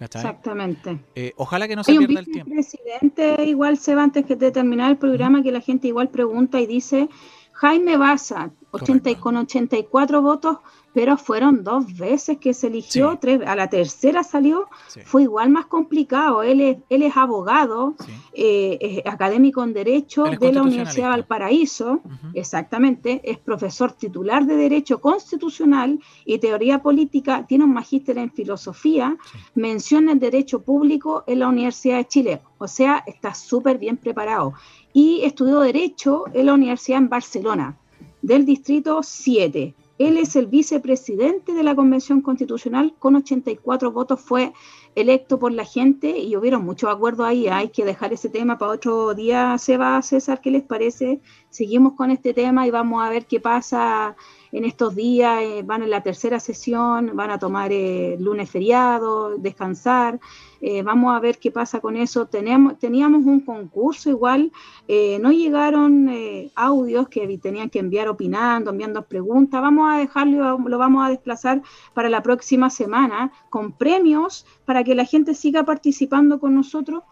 [0.00, 0.98] Exactamente.
[1.14, 2.50] Eh, ojalá que no se pierda el tiempo.
[2.50, 6.60] presidente igual se va antes que de terminar el programa que la gente igual pregunta
[6.60, 7.08] y dice
[7.52, 10.58] Jaime Baza, 80 con 84 votos,
[10.92, 14.68] pero fueron dos veces que se eligió, tres, a la tercera salió,
[15.04, 16.42] fue igual más complicado.
[16.42, 17.94] Él es, él es abogado,
[18.32, 22.00] eh, es académico en Derecho de la Universidad de Valparaíso,
[22.34, 29.16] exactamente, es profesor titular de Derecho Constitucional y Teoría Política, tiene un magíster en Filosofía,
[29.54, 34.54] menciona el Derecho Público en la Universidad de Chile, o sea, está súper bien preparado.
[34.92, 37.76] Y estudió Derecho en la Universidad en Barcelona,
[38.22, 44.54] del Distrito 7 él es el vicepresidente de la Convención Constitucional, con 84 votos fue
[44.94, 47.48] electo por la gente y hubieron muchos acuerdos ahí.
[47.48, 51.20] Hay que dejar ese tema para otro día, Seba, César, ¿qué les parece?
[51.50, 54.16] Seguimos con este tema y vamos a ver qué pasa
[54.52, 55.42] en estos días.
[55.42, 60.18] Eh, van en la tercera sesión, van a tomar eh, lunes feriado, descansar.
[60.60, 62.26] Eh, vamos a ver qué pasa con eso.
[62.26, 64.52] Teníamos un concurso igual,
[64.88, 69.60] eh, no llegaron eh, audios que tenían que enviar opinando, enviando preguntas.
[69.62, 71.62] Vamos a dejarlo, lo vamos a desplazar
[71.94, 77.02] para la próxima semana con premios para que la gente siga participando con nosotros.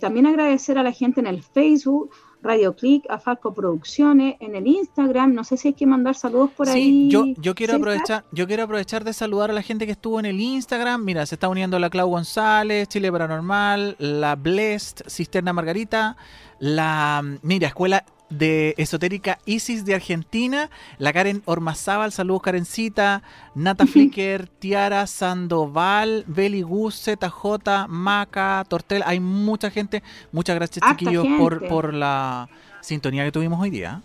[0.00, 2.10] también agradecer a la gente en el Facebook,
[2.42, 5.34] Radio Click, a Falco Producciones, en el Instagram.
[5.34, 7.08] No sé si hay que mandar saludos por ahí.
[7.10, 10.26] Yo, yo quiero aprovechar, yo quiero aprovechar de saludar a la gente que estuvo en
[10.26, 11.04] el Instagram.
[11.04, 16.16] Mira, se está uniendo la Clau González, Chile Paranormal, la Blessed, Cisterna Margarita,
[16.58, 23.22] la mira, Escuela de Esotérica Isis de Argentina, la Karen Ormazábal, saludos Karencita,
[23.54, 30.02] Nata Flicker, Tiara Sandoval, Beli Gus, ZJ, Maca, Tortel, hay mucha gente,
[30.32, 32.48] muchas gracias chiquillos por, por la
[32.80, 34.02] sintonía que tuvimos hoy día.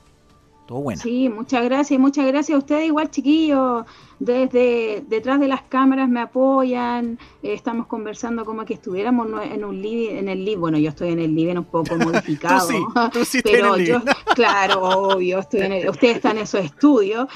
[0.66, 1.02] Todo bueno.
[1.02, 3.86] Sí, muchas gracias, y muchas gracias a ustedes igual chiquillos
[4.20, 9.82] desde detrás de las cámaras me apoyan, eh, estamos conversando como que estuviéramos en un
[9.82, 12.70] living, en el living, bueno, yo estoy en el living un poco modificado,
[13.44, 14.02] pero yo,
[14.36, 17.28] claro, obvio, estoy en ustedes están en esos estudios.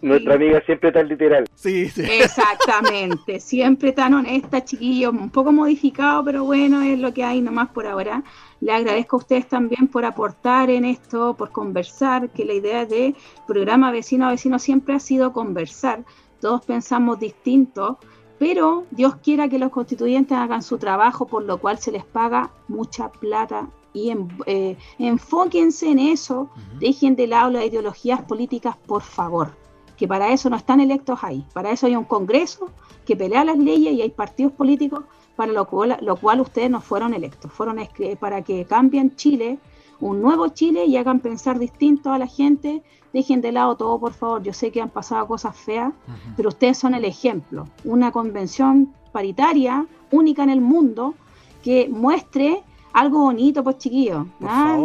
[0.00, 1.44] Nuestra amiga siempre tan literal.
[1.54, 2.02] Sí, sí.
[2.02, 7.68] Exactamente, siempre tan honesta, chiquillos, un poco modificado, pero bueno, es lo que hay nomás
[7.70, 8.22] por ahora.
[8.60, 13.14] Le agradezco a ustedes también por aportar en esto, por conversar, que la idea de
[13.46, 16.04] programa vecino a vecino siempre ha sido conversar.
[16.40, 17.98] Todos pensamos distinto,
[18.38, 22.50] pero Dios quiera que los constituyentes hagan su trabajo, por lo cual se les paga
[22.68, 24.12] mucha plata y
[24.46, 29.52] eh, enfóquense en eso, dejen de lado las ideologías políticas, por favor,
[29.96, 32.68] que para eso no están electos ahí, para eso hay un Congreso
[33.04, 35.04] que pelea las leyes y hay partidos políticos
[35.40, 37.78] para lo cual, lo cual ustedes no fueron electos, fueron
[38.18, 39.58] para que cambien Chile,
[39.98, 42.82] un nuevo Chile y hagan pensar distinto a la gente
[43.14, 44.42] dejen de lado todo, por favor.
[44.42, 45.94] Yo sé que han pasado cosas feas,
[46.36, 47.64] pero ustedes son el ejemplo.
[47.84, 51.14] Una convención paritaria, única en el mundo,
[51.62, 52.62] que muestre
[52.92, 54.26] algo bonito, pues chiquillos.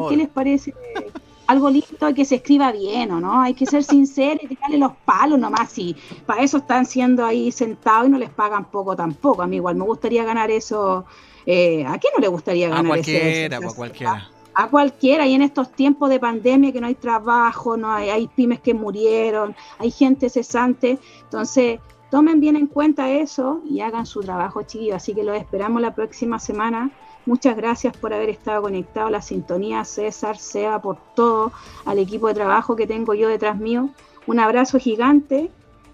[0.09, 0.73] ¿Qué les parece?
[1.47, 3.41] algo lindo que se escriba bien, ¿o no?
[3.41, 5.77] Hay que ser sinceros y tirarle los palos nomás.
[5.77, 9.41] Y para eso están siendo ahí sentados y no les pagan poco tampoco.
[9.41, 11.05] A mí igual me gustaría ganar eso.
[11.45, 13.69] Eh, ¿A qué no le gustaría ganar a cualquiera, eso?
[13.69, 17.91] A cualquiera a cualquiera y en estos tiempos de pandemia que no hay trabajo, no
[17.91, 21.79] hay, hay pymes que murieron, hay gente cesante, entonces
[22.09, 24.95] tomen bien en cuenta eso y hagan su trabajo, chiquillos.
[24.95, 26.89] Así que los esperamos la próxima semana.
[27.25, 31.51] Muchas gracias por haber estado conectado a la sintonía, César, Seba, por todo,
[31.85, 33.89] al equipo de trabajo que tengo yo detrás mío.
[34.27, 35.49] Un abrazo gigante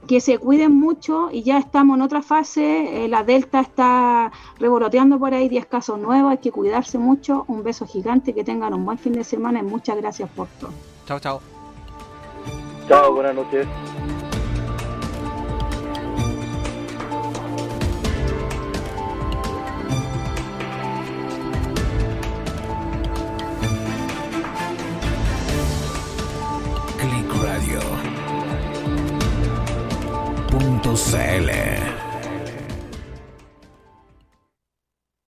[0.07, 3.05] que se cuiden mucho y ya estamos en otra fase.
[3.05, 7.45] Eh, la Delta está revoloteando por ahí, 10 casos nuevos, hay que cuidarse mucho.
[7.47, 10.71] Un beso gigante, que tengan un buen fin de semana y muchas gracias por todo.
[11.05, 11.41] Chao, chao.
[12.87, 13.67] Chao, buenas noches.
[30.95, 32.00] CL